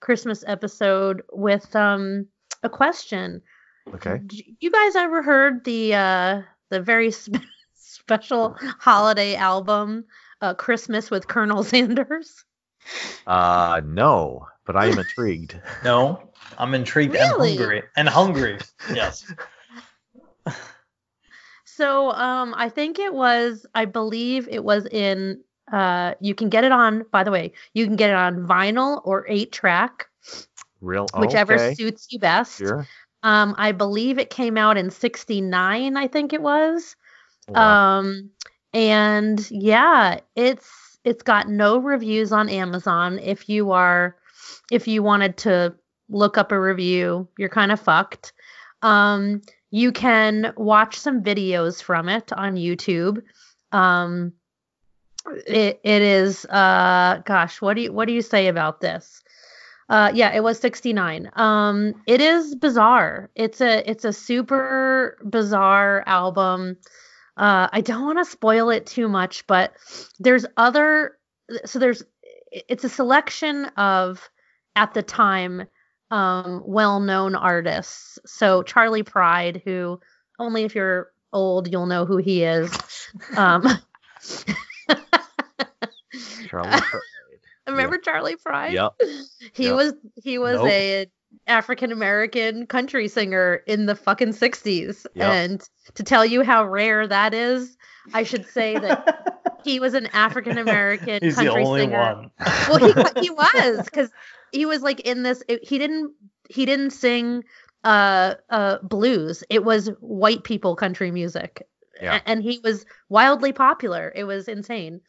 Christmas 0.00 0.44
episode 0.46 1.22
with 1.32 1.74
um 1.76 2.26
a 2.62 2.68
question. 2.68 3.42
Okay. 3.94 4.20
D- 4.26 4.56
You 4.60 4.70
guys 4.70 4.96
ever 4.96 5.22
heard 5.22 5.64
the 5.64 5.94
uh 5.94 6.42
the 6.70 6.80
very 6.80 7.10
spe- 7.22 7.36
special 7.74 8.56
holiday 8.78 9.34
album, 9.36 10.04
uh, 10.40 10.54
Christmas 10.54 11.10
with 11.10 11.28
Colonel 11.28 11.62
Sanders? 11.72 12.44
Uh 13.26 13.80
no, 13.84 14.46
but 14.66 14.76
I 14.76 14.86
am 14.86 14.98
intrigued. 15.04 15.60
No, 15.84 16.30
I'm 16.58 16.74
intrigued 16.74 17.12
Really? 17.14 17.50
and 17.50 17.58
hungry. 17.58 17.82
And 17.96 18.08
hungry. 18.08 18.58
Yes. 18.94 19.24
So 21.64 22.10
um 22.12 22.54
I 22.56 22.68
think 22.68 22.98
it 22.98 23.12
was 23.14 23.66
I 23.74 23.84
believe 23.84 24.48
it 24.48 24.62
was 24.64 24.86
in 24.86 25.42
uh 25.72 26.14
you 26.20 26.34
can 26.34 26.48
get 26.48 26.64
it 26.64 26.72
on 26.72 27.04
by 27.10 27.24
the 27.24 27.30
way, 27.30 27.52
you 27.74 27.86
can 27.86 27.96
get 27.96 28.10
it 28.10 28.16
on 28.16 28.46
vinyl 28.46 29.00
or 29.04 29.26
8 29.28 29.52
track, 29.52 30.06
Real 30.80 31.06
whichever 31.16 31.54
okay. 31.54 31.74
suits 31.74 32.08
you 32.10 32.18
best. 32.18 32.58
Sure. 32.58 32.86
Um 33.22 33.54
I 33.58 33.72
believe 33.72 34.18
it 34.18 34.30
came 34.30 34.56
out 34.56 34.76
in 34.76 34.90
69 34.90 35.96
I 35.96 36.08
think 36.08 36.32
it 36.32 36.42
was. 36.42 36.96
Wow. 37.48 37.98
Um 37.98 38.30
and 38.72 39.50
yeah, 39.50 40.20
it's 40.36 40.98
it's 41.04 41.22
got 41.22 41.48
no 41.48 41.78
reviews 41.78 42.32
on 42.32 42.48
Amazon. 42.48 43.18
If 43.18 43.48
you 43.48 43.72
are 43.72 44.16
if 44.70 44.86
you 44.86 45.02
wanted 45.02 45.36
to 45.38 45.74
look 46.08 46.36
up 46.36 46.50
a 46.52 46.60
review, 46.60 47.28
you're 47.38 47.48
kind 47.48 47.72
of 47.72 47.80
fucked. 47.80 48.32
Um 48.82 49.42
you 49.70 49.92
can 49.92 50.52
watch 50.56 50.98
some 50.98 51.22
videos 51.22 51.82
from 51.82 52.08
it 52.08 52.32
on 52.32 52.54
YouTube. 52.54 53.22
Um 53.72 54.32
it 55.46 55.80
it 55.82 56.02
is 56.02 56.44
uh 56.46 57.22
gosh, 57.24 57.60
what 57.60 57.74
do 57.74 57.82
you 57.82 57.92
what 57.92 58.06
do 58.06 58.14
you 58.14 58.22
say 58.22 58.48
about 58.48 58.80
this? 58.80 59.22
Uh 59.88 60.10
yeah, 60.14 60.32
it 60.34 60.42
was 60.42 60.58
69. 60.58 61.30
Um 61.34 61.94
it 62.06 62.20
is 62.20 62.54
bizarre. 62.54 63.30
It's 63.34 63.60
a 63.60 63.88
it's 63.90 64.04
a 64.04 64.12
super 64.12 65.18
bizarre 65.28 66.04
album. 66.06 66.76
Uh 67.36 67.68
I 67.72 67.80
don't 67.80 68.04
want 68.04 68.18
to 68.18 68.24
spoil 68.30 68.70
it 68.70 68.86
too 68.86 69.08
much, 69.08 69.46
but 69.46 69.72
there's 70.18 70.46
other 70.56 71.16
so 71.64 71.78
there's 71.78 72.02
it's 72.52 72.84
a 72.84 72.88
selection 72.88 73.66
of 73.76 74.28
at 74.76 74.94
the 74.94 75.02
time 75.02 75.66
um 76.10 76.62
well-known 76.66 77.34
artists. 77.34 78.18
So 78.26 78.62
Charley 78.62 79.02
Pride 79.02 79.62
who 79.64 80.00
only 80.38 80.64
if 80.64 80.74
you're 80.74 81.10
old 81.32 81.70
you'll 81.70 81.86
know 81.86 82.04
who 82.04 82.16
he 82.18 82.42
is. 82.44 82.72
Um 83.36 83.64
Charley 86.50 86.70
Pride. 86.80 87.00
Remember 87.68 87.98
Charley 87.98 88.36
Pride? 88.36 88.72
Yep. 88.72 88.92
He 89.52 89.64
Yep. 89.64 89.74
was 89.76 89.92
he 90.22 90.38
was 90.38 90.56
Nope. 90.56 90.68
a 90.68 91.06
African 91.46 91.92
American 91.92 92.66
country 92.66 93.06
singer 93.08 93.62
in 93.66 93.86
the 93.86 93.94
fucking 93.94 94.30
60s. 94.30 95.06
Yep. 95.14 95.26
And 95.32 95.68
to 95.94 96.02
tell 96.02 96.24
you 96.26 96.42
how 96.42 96.66
rare 96.66 97.06
that 97.06 97.32
is, 97.34 97.76
I 98.12 98.24
should 98.24 98.46
say 98.46 98.76
that 98.78 99.38
he 99.64 99.78
was 99.80 99.94
an 99.94 100.06
African 100.12 100.58
American 100.58 101.20
He's 101.22 101.36
the 101.36 101.44
country 101.44 101.64
only 101.64 101.80
singer. 101.82 101.98
one. 101.98 102.30
Well, 102.68 102.78
he 102.78 103.20
he 103.22 103.30
was 103.30 103.88
cuz 103.90 104.10
he 104.52 104.66
was 104.66 104.82
like 104.82 105.00
in 105.00 105.22
this 105.22 105.42
it- 105.48 105.64
he 105.66 105.78
didn't 105.78 106.12
he 106.48 106.66
didn't 106.66 106.90
sing 106.90 107.44
uh 107.84 108.34
uh 108.50 108.78
blues. 108.82 109.44
It 109.48 109.64
was 109.64 109.88
white 110.00 110.42
people 110.44 110.74
country 110.76 111.10
music. 111.12 111.66
Yeah. 112.02 112.16
A- 112.16 112.28
And 112.28 112.42
he 112.42 112.60
was 112.64 112.84
wildly 113.08 113.52
popular. 113.52 114.12
It 114.14 114.24
was 114.24 114.48
insane. 114.48 115.00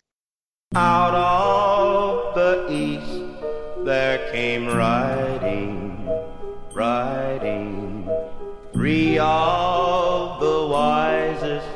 Out 0.74 1.14
of 1.14 2.34
the 2.34 2.72
east 2.72 3.84
there 3.84 4.32
came 4.32 4.68
riding, 4.68 6.08
riding, 6.74 8.10
three 8.72 9.20
of 9.20 10.40
the 10.40 10.68
wisest 10.68 11.68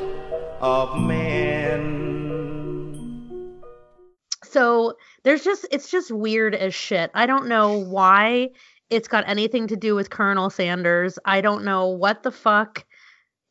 of 0.62 0.98
men. 0.98 1.36
so 4.56 4.94
there's 5.22 5.44
just 5.44 5.66
it's 5.70 5.90
just 5.90 6.10
weird 6.10 6.54
as 6.54 6.74
shit. 6.74 7.10
I 7.12 7.26
don't 7.26 7.46
know 7.46 7.78
why 7.78 8.48
it's 8.88 9.08
got 9.08 9.28
anything 9.28 9.66
to 9.66 9.76
do 9.76 9.94
with 9.94 10.08
Colonel 10.08 10.48
Sanders. 10.48 11.18
I 11.26 11.42
don't 11.42 11.64
know 11.64 11.88
what 11.88 12.22
the 12.22 12.32
fuck 12.32 12.86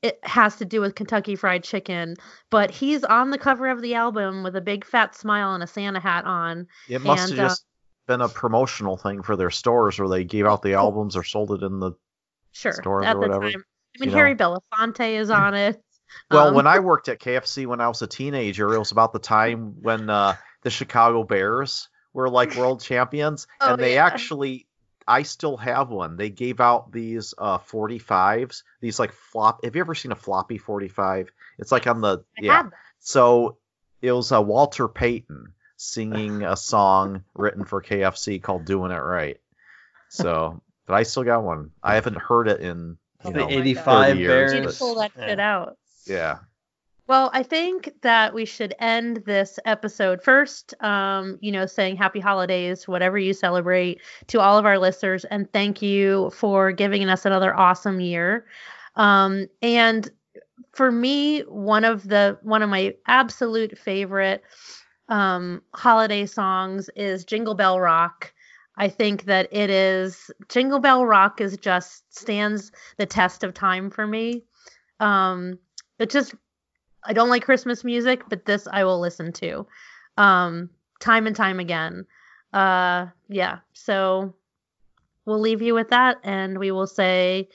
it 0.05 0.19
has 0.23 0.57
to 0.57 0.65
do 0.65 0.81
with 0.81 0.95
Kentucky 0.95 1.35
Fried 1.35 1.63
Chicken, 1.63 2.15
but 2.49 2.71
he's 2.71 3.03
on 3.03 3.31
the 3.31 3.37
cover 3.37 3.67
of 3.69 3.81
the 3.81 3.95
album 3.95 4.43
with 4.43 4.55
a 4.55 4.61
big 4.61 4.85
fat 4.85 5.15
smile 5.15 5.53
and 5.53 5.63
a 5.63 5.67
Santa 5.67 5.99
hat 5.99 6.25
on. 6.25 6.67
It 6.87 7.01
must 7.01 7.31
And, 7.31 7.39
have 7.39 7.51
uh, 7.51 7.55
been 8.07 8.21
a 8.21 8.29
promotional 8.29 8.97
thing 8.97 9.21
for 9.23 9.35
their 9.35 9.49
stores 9.51 9.99
where 9.99 10.09
they 10.09 10.23
gave 10.23 10.45
out 10.45 10.61
the 10.61 10.73
albums 10.73 11.15
or 11.15 11.23
sold 11.23 11.51
it 11.51 11.63
in 11.63 11.79
the 11.79 11.93
Sure, 12.51 12.71
Stores 12.71 13.05
at 13.05 13.13
or 13.13 13.19
the 13.19 13.27
whatever, 13.27 13.51
time. 13.51 13.63
I 13.95 13.99
mean, 13.99 14.09
you 14.09 14.15
Harry 14.15 14.33
know. 14.33 14.35
Belafonte 14.35 15.19
is 15.19 15.29
on 15.29 15.53
it. 15.53 15.81
Well, 16.29 16.47
Um, 16.47 16.53
when 16.53 16.67
I 16.67 16.79
worked 16.79 17.09
at 17.09 17.19
KFC 17.19 17.65
when 17.65 17.81
I 17.81 17.87
was 17.87 18.01
a 18.01 18.07
teenager, 18.07 18.73
it 18.73 18.79
was 18.79 18.91
about 18.91 19.13
the 19.13 19.19
time 19.19 19.81
when 19.81 20.09
uh, 20.09 20.35
the 20.61 20.69
Chicago 20.69 21.23
Bears 21.23 21.89
were 22.13 22.29
like 22.29 22.55
world 22.55 22.81
champions, 22.81 23.47
Oh, 23.59 23.73
and 23.73 23.81
they 23.81 23.95
yeah. 23.95 24.05
actually, 24.05 24.67
I 25.07 25.23
still 25.23 25.57
have 25.57 25.89
one. 25.89 26.17
They 26.17 26.29
gave 26.29 26.59
out 26.59 26.91
these 26.91 27.33
uh, 27.37 27.59
45s, 27.59 28.63
these 28.81 28.99
like 28.99 29.11
flop. 29.11 29.63
Have 29.63 29.75
you 29.75 29.81
ever 29.81 29.93
seen 29.95 30.11
a 30.11 30.15
floppy 30.15 30.57
45? 30.57 31.29
It's 31.59 31.71
like 31.71 31.85
on 31.87 32.01
the 32.01 32.19
I 32.37 32.41
yeah. 32.41 32.57
had. 32.57 32.71
So 32.99 33.57
it 34.01 34.11
was 34.11 34.31
uh, 34.31 34.41
Walter 34.41 34.87
Payton 34.87 35.53
singing 35.77 36.43
a 36.43 36.55
song 36.57 37.23
written 37.35 37.65
for 37.65 37.81
KFC 37.81 38.41
called 38.41 38.65
"Doing 38.65 38.91
It 38.91 38.95
Right." 38.95 39.37
So, 40.09 40.61
but 40.87 40.93
I 40.95 41.03
still 41.03 41.23
got 41.23 41.43
one. 41.43 41.71
I 41.83 41.95
haven't 41.95 42.17
heard 42.17 42.47
it 42.47 42.61
in 42.61 42.97
you 43.25 43.31
the 43.31 43.39
know, 43.39 43.49
85 43.49 44.17
years, 44.17 44.53
You 44.53 44.61
need 44.61 44.69
to 44.69 44.73
pull 44.77 44.95
that 44.95 45.11
Yeah. 45.17 45.25
shit 45.27 45.39
out. 45.39 45.77
yeah. 46.05 46.37
Well, 47.07 47.29
I 47.33 47.43
think 47.43 47.93
that 48.01 48.33
we 48.33 48.45
should 48.45 48.73
end 48.79 49.17
this 49.25 49.59
episode 49.65 50.23
first, 50.23 50.73
um, 50.83 51.37
you 51.39 51.51
know, 51.51 51.67
saying 51.67 51.97
happy 51.97 52.19
holidays, 52.19 52.87
whatever 52.87 53.17
you 53.19 53.33
celebrate, 53.33 54.01
to 54.27 54.39
all 54.39 54.57
of 54.57 54.65
our 54.65 54.79
listeners, 54.79 55.23
and 55.25 55.51
thank 55.53 55.81
you 55.83 56.31
for 56.31 56.71
giving 56.71 57.07
us 57.07 57.25
another 57.25 57.55
awesome 57.55 57.99
year. 57.99 58.47
Um, 58.95 59.47
and 59.61 60.09
for 60.73 60.91
me, 60.91 61.41
one 61.41 61.85
of 61.85 62.07
the 62.07 62.39
one 62.43 62.63
of 62.63 62.69
my 62.69 62.95
absolute 63.07 63.77
favorite 63.77 64.43
um, 65.09 65.61
holiday 65.75 66.25
songs 66.25 66.89
is 66.95 67.25
Jingle 67.25 67.55
Bell 67.55 67.79
Rock. 67.79 68.33
I 68.77 68.89
think 68.89 69.25
that 69.25 69.47
it 69.51 69.69
is 69.69 70.31
Jingle 70.49 70.79
Bell 70.79 71.05
Rock 71.05 71.41
is 71.41 71.57
just 71.57 72.15
stands 72.17 72.71
the 72.97 73.05
test 73.05 73.43
of 73.43 73.53
time 73.53 73.89
for 73.89 74.07
me. 74.07 74.43
Um, 74.99 75.59
it 75.99 76.09
just 76.09 76.35
I 77.05 77.13
don't 77.13 77.29
like 77.29 77.43
Christmas 77.43 77.83
music, 77.83 78.23
but 78.29 78.45
this 78.45 78.67
I 78.71 78.83
will 78.83 78.99
listen 78.99 79.31
to. 79.33 79.67
Um 80.17 80.69
time 80.99 81.27
and 81.27 81.35
time 81.35 81.59
again. 81.59 82.05
Uh 82.53 83.07
yeah. 83.27 83.59
So 83.73 84.33
we'll 85.25 85.39
leave 85.39 85.61
you 85.61 85.73
with 85.73 85.89
that 85.89 86.17
and 86.23 86.59
we 86.59 86.71
will 86.71 86.87
say 86.87 87.49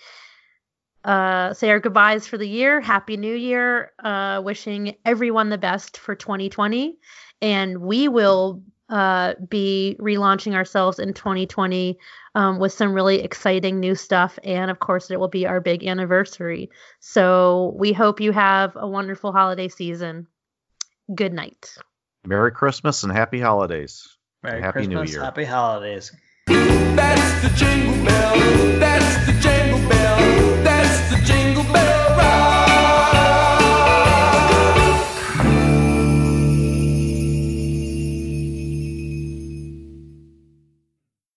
uh, 1.05 1.55
say 1.55 1.71
our 1.71 1.81
goodbyes 1.81 2.27
for 2.27 2.37
the 2.37 2.49
year. 2.49 2.81
Happy 2.81 3.17
New 3.17 3.35
Year. 3.35 3.93
Uh, 4.05 4.43
wishing 4.45 4.97
everyone 5.05 5.49
the 5.49 5.59
best 5.59 5.97
for 5.97 6.15
2020. 6.15 6.99
And 7.41 7.79
we 7.79 8.09
will 8.09 8.63
uh, 8.91 9.35
be 9.49 9.97
relaunching 10.01 10.55
ourselves 10.55 10.99
in 10.99 11.15
2020 11.15 11.99
um, 12.35 12.59
with 12.59 12.73
some 12.73 12.93
really 12.93 13.23
exciting 13.23 13.81
new 13.81 13.95
stuff. 13.95 14.39
And 14.43 14.71
of 14.71 14.79
course, 14.79 15.11
it 15.11 15.21
will 15.21 15.29
be 15.29 15.47
our 15.47 15.61
big 15.61 15.85
anniversary. 15.87 16.71
So 16.99 17.75
we 17.79 17.93
hope 17.93 18.21
you 18.21 18.33
have 18.33 18.77
a 18.77 18.89
wonderful 18.89 19.33
holiday 19.33 19.69
season. 19.69 20.27
Good 21.15 21.33
night. 21.33 21.75
Merry 22.25 22.53
Christmas 22.53 23.03
and 23.03 23.13
happy 23.13 23.41
holidays. 23.41 24.07
Merry 24.43 24.61
happy 24.61 24.87
Christmas, 24.87 25.09
New 25.09 25.13
Year. 25.13 25.25
Happy 25.25 25.45
holidays. 25.45 26.13
That's 26.47 27.43
the 27.43 27.57
jingle 27.57 28.05
bell. 28.05 28.37
That's 28.79 29.27
the 29.27 29.33
jingle 29.41 29.89
bell. 29.89 30.63
That's 30.63 31.11
the 31.11 31.25
jingle 31.25 31.65
bell. 31.73 31.90